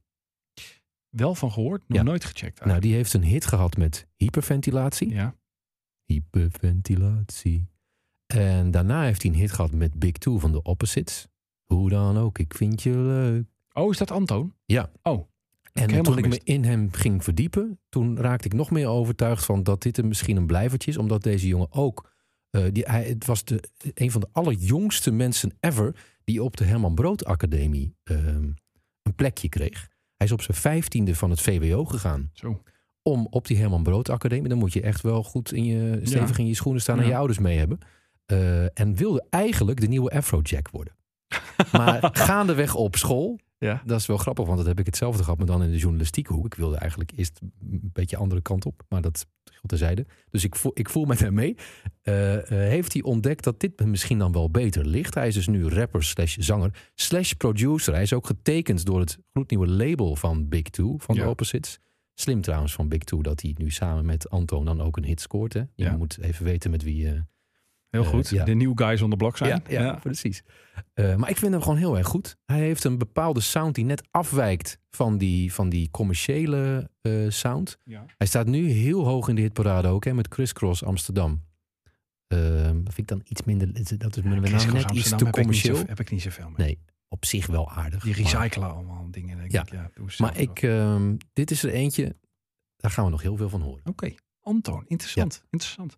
Wel 1.09 1.35
van 1.35 1.51
gehoord, 1.51 1.83
nog 1.87 1.97
Ja. 1.97 2.03
nooit 2.03 2.25
gecheckt. 2.25 2.65
Nou, 2.65 2.79
die 2.79 2.93
heeft 2.93 3.13
een 3.13 3.23
hit 3.23 3.45
gehad 3.45 3.77
met 3.77 4.07
hyperventilatie. 4.15 5.09
ja. 5.09 5.35
Hyperventilatie. 6.05 7.67
En 8.25 8.71
daarna 8.71 9.03
heeft 9.03 9.21
hij 9.21 9.31
een 9.31 9.37
hit 9.37 9.51
gehad 9.51 9.71
met 9.71 9.93
Big 9.99 10.11
Two 10.11 10.39
van 10.39 10.51
de 10.51 10.61
Opposites. 10.61 11.27
Hoe 11.63 11.89
dan 11.89 12.17
ook, 12.17 12.37
ik 12.39 12.53
vind 12.53 12.83
je 12.83 12.97
leuk. 12.97 13.45
Oh, 13.73 13.91
is 13.91 13.97
dat 13.97 14.11
Antoon? 14.11 14.53
Ja. 14.65 14.91
Oh. 15.03 15.27
En 15.73 16.03
toen 16.03 16.17
ik 16.17 16.27
me 16.27 16.39
in 16.43 16.63
hem 16.63 16.91
ging 16.91 17.23
verdiepen, 17.23 17.79
toen 17.89 18.17
raakte 18.17 18.47
ik 18.47 18.53
nog 18.53 18.71
meer 18.71 18.87
overtuigd 18.87 19.45
van 19.45 19.63
dat 19.63 19.81
dit 19.81 19.97
een, 19.97 20.07
misschien 20.07 20.37
een 20.37 20.45
blijvertje 20.47 20.91
is. 20.91 20.97
Omdat 20.97 21.23
deze 21.23 21.47
jongen 21.47 21.71
ook, 21.71 22.11
eh, 22.55 22.63
die, 22.71 22.83
hij, 22.83 23.03
het 23.03 23.25
was 23.25 23.43
de, 23.43 23.63
een 23.93 24.11
van 24.11 24.21
de 24.21 24.27
allerjongste 24.31 25.11
mensen 25.11 25.57
ever 25.59 25.95
die 26.23 26.43
op 26.43 26.57
de 26.57 26.63
Herman 26.65 26.95
Brood 26.95 27.25
Academie 27.25 27.95
ehm, 28.03 28.49
een 29.03 29.15
plekje 29.15 29.49
kreeg. 29.49 29.87
Hij 30.17 30.27
is 30.27 30.31
op 30.33 30.41
zijn 30.41 30.57
vijftiende 30.57 31.15
van 31.15 31.29
het 31.29 31.41
VWO 31.41 31.85
gegaan 31.85 32.29
Zo. 32.33 32.61
om 33.01 33.27
op 33.29 33.47
die 33.47 33.57
Herman 33.57 33.83
Brood 33.83 34.09
Academie. 34.09 34.49
Dan 34.49 34.57
moet 34.57 34.73
je 34.73 34.81
echt 34.81 35.01
wel 35.01 35.23
goed 35.23 35.51
in 35.53 35.65
je, 35.65 35.99
stevig 36.03 36.37
in 36.37 36.47
je 36.47 36.53
schoenen 36.55 36.81
staan 36.81 36.97
en 36.97 37.03
Ja. 37.03 37.09
je 37.09 37.15
ouders 37.15 37.39
mee 37.39 37.57
hebben. 37.57 37.77
Eh, 38.25 38.79
en 38.79 38.95
wilde 38.95 39.25
eigenlijk 39.29 39.79
de 39.79 39.87
nieuwe 39.87 40.09
Afrojack 40.11 40.69
worden. 40.69 40.95
maar 41.71 42.09
gaandeweg 42.13 42.75
op 42.75 42.95
school, 42.95 43.39
Ja. 43.65 43.81
dat 43.85 43.99
is 43.99 44.05
wel 44.05 44.17
grappig, 44.17 44.45
want 44.45 44.57
dat 44.57 44.67
heb 44.67 44.79
ik 44.79 44.85
hetzelfde 44.85 45.23
gehad, 45.23 45.37
maar 45.37 45.47
dan 45.47 45.63
in 45.63 45.71
de 45.71 45.77
journalistieke 45.77 46.33
hoek. 46.33 46.45
Ik 46.45 46.53
wilde 46.53 46.75
eigenlijk 46.77 47.11
eerst 47.15 47.39
een 47.41 47.89
beetje 47.93 48.17
andere 48.17 48.41
kant 48.41 48.65
op, 48.65 48.83
maar 48.89 49.01
dat 49.01 49.25
geldt 49.43 49.67
terzijde. 49.67 50.05
Dus 50.29 50.43
ik 50.43 50.55
voel, 50.55 50.71
ik 50.73 50.89
voel 50.89 51.05
met 51.05 51.19
hem 51.19 51.33
mee. 51.33 51.55
Heeft 52.49 52.93
hij 52.93 53.01
ontdekt 53.01 53.43
dat 53.43 53.59
dit 53.59 53.85
misschien 53.85 54.17
dan 54.17 54.31
wel 54.31 54.49
beter 54.51 54.85
ligt. 54.85 55.13
Hij 55.13 55.27
is 55.27 55.33
dus 55.33 55.47
nu 55.47 55.67
rapper 55.67 56.03
slash 56.03 56.37
zanger 56.37 56.89
slash 56.95 57.31
producer. 57.31 57.93
Hij 57.93 58.01
is 58.01 58.13
ook 58.13 58.25
getekend 58.25 58.85
door 58.85 58.99
het 58.99 59.17
gloednieuwe 59.33 59.67
label 59.67 60.15
van 60.15 60.47
Big 60.49 60.61
Two, 60.63 60.97
van 60.97 61.15
Ja. 61.15 61.23
de 61.23 61.29
Opposites. 61.29 61.79
Slim 62.13 62.41
trouwens 62.41 62.73
van 62.73 62.87
Big 62.87 62.99
Two 63.03 63.21
dat 63.21 63.41
hij 63.41 63.55
nu 63.57 63.69
samen 63.71 64.05
met 64.05 64.29
Anton 64.29 64.65
dan 64.65 64.81
ook 64.81 64.97
een 64.97 65.05
hit 65.05 65.21
scoort. 65.21 65.53
Hè? 65.53 65.59
Je 65.59 65.67
Ja. 65.83 65.97
moet 65.97 66.17
even 66.21 66.45
weten 66.45 66.71
met 66.71 66.83
wie... 66.83 67.07
eh, 67.09 67.19
Heel 67.95 68.03
Eh, 68.03 68.09
goed. 68.09 68.29
ja. 68.29 68.43
De 68.45 68.53
new 68.53 68.71
guys 68.75 69.01
on 69.01 69.09
the 69.09 69.15
block 69.15 69.37
zijn. 69.37 69.49
ja, 69.67 69.81
ja, 69.81 69.93
precies. 69.93 70.43
Eh, 70.93 71.15
maar 71.15 71.29
ik 71.29 71.37
vind 71.37 71.51
hem 71.51 71.61
gewoon 71.61 71.77
heel 71.77 71.97
erg 71.97 72.07
goed. 72.07 72.37
Hij 72.45 72.59
heeft 72.59 72.83
een 72.83 72.97
bepaalde 72.97 73.39
sound 73.41 73.75
die 73.75 73.85
net 73.85 74.03
afwijkt 74.11 74.79
van 74.89 75.17
die, 75.17 75.53
van 75.53 75.69
die 75.69 75.89
commerciële 75.91 76.89
eh, 77.01 77.11
sound. 77.29 77.77
Ja. 77.83 78.05
Hij 78.17 78.27
staat 78.27 78.47
nu 78.47 78.69
heel 78.69 79.05
hoog 79.05 79.27
in 79.27 79.35
de 79.35 79.41
hitparade 79.41 79.87
ook, 79.87 80.05
hè, 80.05 80.13
met 80.13 80.27
Crisscross 80.27 80.83
Amsterdam. 80.83 81.43
Eh, 82.27 82.39
dat 82.63 82.93
vind 82.93 82.97
ik 82.97 83.07
dan 83.07 83.21
iets 83.25 83.43
minder, 83.43 83.73
dat 83.73 84.17
is 84.17 84.23
nou 84.23 84.41
Cross 84.41 84.65
net 84.65 84.73
iets 84.73 84.89
Amsterdam 84.91 85.17
te 85.17 85.25
heb 85.25 85.35
ik 85.37 85.45
niet 85.45 85.55
zo- 85.55 85.67
commercieel. 85.69 85.77
Heb 85.87 85.99
ik 85.99 86.11
niet 86.11 86.21
zoveel 86.21 86.49
mee. 86.57 86.65
Nee, 86.67 86.79
op 87.07 87.25
zich 87.25 87.45
wel 87.47 87.69
aardig. 87.71 88.03
Die 88.03 88.11
maar- 88.13 88.21
recyclen 88.21 88.73
allemaal 88.73 89.07
dingen. 89.11 89.37
Denk 89.37 89.51
Ja. 89.51 89.61
Ik. 89.61 89.71
ja 89.71 89.89
Maar 90.17 90.37
ik, 90.39 90.61
ehm, 90.61 91.15
dit 91.33 91.51
is 91.51 91.63
er 91.63 91.69
eentje, 91.71 92.15
daar 92.77 92.91
gaan 92.91 93.05
we 93.05 93.11
nog 93.11 93.21
heel 93.21 93.37
veel 93.37 93.49
van 93.49 93.61
horen. 93.61 93.81
Oké, 93.85 94.13
Antoon, 94.45 94.85
interessant. 94.87 95.43
interessant. 95.49 95.95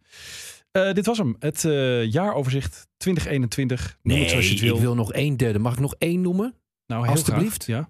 Eh, 0.72 0.94
dit 0.94 1.06
was 1.06 1.18
hem, 1.18 1.36
het 1.40 1.66
eh, 1.66 2.12
jaaroverzicht 2.12 2.88
2021. 2.98 3.98
Noem 4.02 4.20
het 4.20 4.30
zoals 4.30 4.46
je 4.46 4.52
het 4.52 4.62
wil. 4.62 4.76
ik 4.76 4.82
wil 4.82 4.96
nog 4.96 5.14
één 5.14 5.38
derde. 5.38 5.60
Mag 5.60 5.74
ik 5.74 5.80
nog 5.80 5.96
één 5.98 6.22
noemen? 6.22 6.56
nou, 6.86 7.08
heel 7.08 7.16
graag. 7.16 7.66
Ja. 7.66 7.90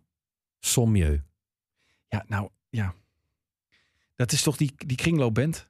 Sommieu. 0.59 1.23
ja, 2.07 2.25
nou 2.27 2.49
ja. 2.69 2.93
Dat 4.15 4.31
is 4.31 4.41
toch 4.41 4.57
die, 4.57 4.73
die 4.85 4.97
kringloopband? 4.97 5.69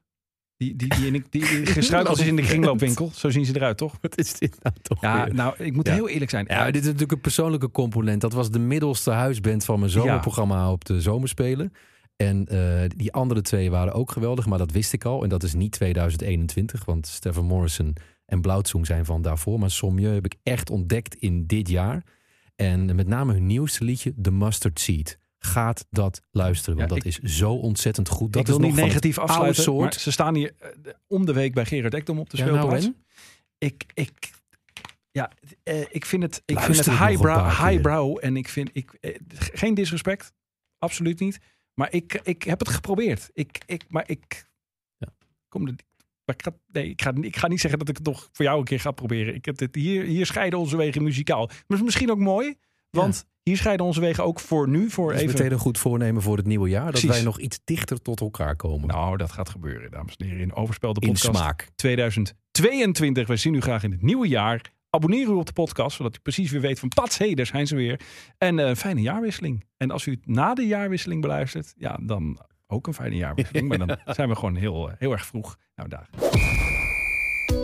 Die, 0.56 0.76
die, 0.76 0.88
die, 0.88 1.10
die, 1.10 1.22
die 1.30 1.66
gestruikeld 1.66 2.18
is 2.20 2.26
in 2.26 2.36
de 2.36 2.42
kringloopwinkel. 2.42 3.10
Zo 3.14 3.30
zien 3.30 3.44
ze 3.44 3.56
eruit, 3.56 3.76
toch? 3.76 3.94
Wat 4.00 4.18
is 4.18 4.32
dit 4.38 4.62
nou 4.62 4.74
toch 4.82 5.00
Ja, 5.00 5.24
weer? 5.24 5.34
nou, 5.34 5.64
ik 5.64 5.72
moet 5.72 5.86
Ja. 5.86 5.92
heel 5.92 6.08
eerlijk 6.08 6.30
zijn. 6.30 6.44
Ja, 6.48 6.64
dit 6.66 6.80
is 6.80 6.84
natuurlijk 6.84 7.12
een 7.12 7.20
persoonlijke 7.20 7.70
component. 7.70 8.20
Dat 8.20 8.32
was 8.32 8.50
de 8.50 8.58
middelste 8.58 9.10
huisband 9.10 9.64
van 9.64 9.78
mijn 9.78 9.90
zomerprogramma 9.90 10.70
op 10.72 10.84
de 10.84 11.00
zomerspelen. 11.00 11.72
En 12.18 12.46
eh, 12.46 12.88
die 12.96 13.12
andere 13.12 13.40
twee 13.40 13.70
waren 13.70 13.92
ook 13.92 14.10
geweldig, 14.10 14.46
maar 14.46 14.58
dat 14.58 14.70
wist 14.70 14.92
ik 14.92 15.04
al. 15.04 15.22
En 15.22 15.28
dat 15.28 15.42
is 15.42 15.54
niet 15.54 15.72
2021, 15.72 16.84
want 16.84 17.06
Stefan 17.06 17.44
Morrison 17.44 17.96
en 18.24 18.40
Blauwzoen 18.40 18.84
zijn 18.84 19.04
van 19.04 19.22
daarvoor. 19.22 19.58
Maar 19.58 19.70
Sommieu 19.70 20.14
heb 20.14 20.24
ik 20.24 20.34
echt 20.42 20.70
ontdekt 20.70 21.14
in 21.14 21.46
dit 21.46 21.68
jaar. 21.68 22.04
En 22.56 22.94
met 22.94 23.06
name 23.06 23.32
hun 23.32 23.46
nieuwste 23.46 23.84
liedje, 23.84 24.14
The 24.22 24.30
Mustard 24.30 24.80
Seed. 24.80 25.18
Gaat 25.38 25.86
dat 25.90 26.22
luisteren, 26.30 26.78
want 26.78 26.90
Ja, 26.90 26.96
dat 26.96 27.04
is 27.04 27.18
zo 27.18 27.52
ontzettend 27.52 28.08
goed. 28.08 28.32
Dat 28.32 28.42
ik 28.42 28.48
wil 28.48 28.58
niet 28.58 28.74
negatief 28.74 29.18
afsluiten, 29.18 29.62
soort. 29.62 29.80
maar 29.80 30.00
ze 30.00 30.10
staan 30.10 30.34
hier 30.34 30.54
eh, 30.58 30.92
om 31.06 31.26
de 31.26 31.32
week 31.32 31.54
bij 31.54 31.66
Gerard 31.66 31.94
Ekdom 31.94 32.18
op 32.18 32.30
de 32.30 32.36
Ja, 32.36 32.44
nou 32.44 32.56
speelplaats. 32.56 32.90
ik, 33.58 33.84
ik, 33.94 34.30
ja, 35.10 35.30
eh, 35.62 35.80
ik 35.90 36.04
vind 36.04 36.22
het, 36.22 36.42
ik 36.44 36.58
vind 36.58 36.74
Luister 36.74 36.98
het 36.98 37.08
highbrow, 37.08 37.46
highbrow 37.46 38.18
en 38.20 38.36
ik 38.36 38.48
vind, 38.48 38.70
ik, 38.72 38.98
geen 39.30 39.74
disrespect, 39.74 40.32
absoluut 40.78 41.20
niet. 41.20 41.38
Maar 41.78 41.92
ik, 41.92 42.20
ik 42.22 42.42
heb 42.42 42.58
het 42.58 42.68
geprobeerd. 42.68 43.30
Ik, 43.32 43.58
ik, 43.66 43.84
maar 43.88 44.04
ik, 44.06 44.46
Ja. 44.96 45.08
kom 45.48 45.66
er, 45.66 45.74
maar 46.24 46.34
ik 46.36 46.42
ga, 46.42 46.52
nee, 46.72 46.88
ik 46.90 47.02
ga, 47.02 47.12
ik 47.20 47.36
ga 47.36 47.48
niet 47.48 47.60
zeggen 47.60 47.78
dat 47.78 47.88
ik 47.88 47.96
het 47.96 48.06
nog 48.06 48.28
voor 48.32 48.44
jou 48.44 48.58
een 48.58 48.64
keer 48.64 48.80
ga 48.80 48.90
proberen. 48.90 49.34
Ik 49.34 49.44
heb 49.44 49.56
dit, 49.58 49.74
hier, 49.74 50.04
hier 50.04 50.26
scheiden 50.26 50.58
onze 50.58 50.76
wegen 50.76 51.02
muzikaal. 51.02 51.46
Maar 51.46 51.78
is 51.78 51.84
misschien 51.84 52.10
ook 52.10 52.18
mooi, 52.18 52.54
want 52.90 53.26
hier 53.42 53.56
scheiden 53.56 53.86
onze 53.86 54.00
wegen 54.00 54.24
ook 54.24 54.40
voor 54.40 54.68
nu, 54.68 54.90
voor 54.90 55.12
is 55.12 55.20
even. 55.20 55.32
meteen 55.34 55.52
een 55.52 55.58
goed 55.58 55.78
voornemen 55.78 56.22
voor 56.22 56.36
het 56.36 56.46
nieuwe 56.46 56.68
jaar. 56.68 56.92
Dat 56.92 57.00
wij 57.00 57.22
nog 57.22 57.40
iets 57.40 57.60
dichter 57.64 58.02
tot 58.02 58.20
elkaar 58.20 58.56
komen. 58.56 58.88
Nou, 58.88 59.16
dat 59.16 59.32
gaat 59.32 59.48
gebeuren, 59.48 59.90
dames 59.90 60.16
en 60.16 60.26
heren. 60.26 60.40
In 60.40 60.54
Overspel 60.54 60.92
de 60.92 61.00
in 61.00 61.06
podcast. 61.12 61.36
smaak. 61.38 61.68
2022. 61.74 63.26
We 63.26 63.36
zien 63.36 63.54
u 63.54 63.60
graag 63.60 63.82
in 63.82 63.90
het 63.90 64.02
nieuwe 64.02 64.28
jaar. 64.28 64.72
Abonneer 64.90 65.26
u 65.26 65.30
op 65.30 65.46
de 65.46 65.52
podcast, 65.52 65.96
zodat 65.96 66.16
u 66.16 66.18
precies 66.22 66.50
weer 66.50 66.60
weet 66.60 66.78
van 66.78 66.88
pats, 66.88 67.18
hé, 67.18 67.34
daar 67.34 67.46
zijn 67.46 67.66
ze 67.66 67.76
weer. 67.76 68.00
En 68.38 68.58
eh, 68.58 68.68
een 68.68 68.76
fijne 68.76 69.00
jaarwisseling. 69.00 69.64
En 69.76 69.90
als 69.90 70.06
u 70.06 70.10
het 70.10 70.26
na 70.26 70.54
de 70.54 70.66
jaarwisseling 70.66 71.20
beluistert, 71.20 71.74
ja, 71.76 71.98
dan 72.02 72.38
ook 72.66 72.86
een 72.86 72.94
fijne 72.94 73.16
jaarwisseling. 73.16 73.68
Maar 73.68 73.78
dan 73.78 73.96
zijn 74.16 74.28
we 74.28 74.34
gewoon 74.34 74.56
heel, 74.56 74.88
eh, 74.88 74.94
heel 74.98 75.12
erg 75.12 75.26
vroeg. 75.26 75.56
Nou, 75.74 75.88
daar. 75.88 76.08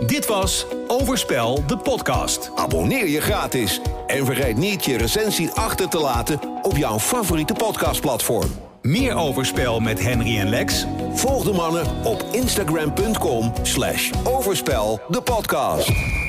Dit 0.07 0.27
was 0.27 0.67
Overspel, 0.87 1.67
de 1.67 1.77
podcast. 1.77 2.51
Abonneer 2.55 3.09
je 3.09 3.21
gratis 3.21 3.81
en 4.07 4.27
vergeet 4.27 4.57
niet 4.57 4.85
je 4.85 4.97
recensie 4.97 5.51
achter 5.51 5.89
te 5.89 5.99
laten 5.99 6.41
op 6.63 6.77
jouw 6.77 6.99
favoriete 6.99 7.53
podcastplatform. 7.53 8.51
Meer 8.83 9.15
Overspel 9.15 9.81
met 9.81 10.01
Henry 10.01 10.39
en 10.39 10.49
Lex. 10.49 10.87
Volg 11.13 11.45
de 11.45 11.53
mannen 11.53 12.05
op 12.05 12.23
instagram.com 12.33 13.53
slash 13.63 14.13
overspel 14.25 15.01
de 15.09 15.23
podcast. 15.23 16.24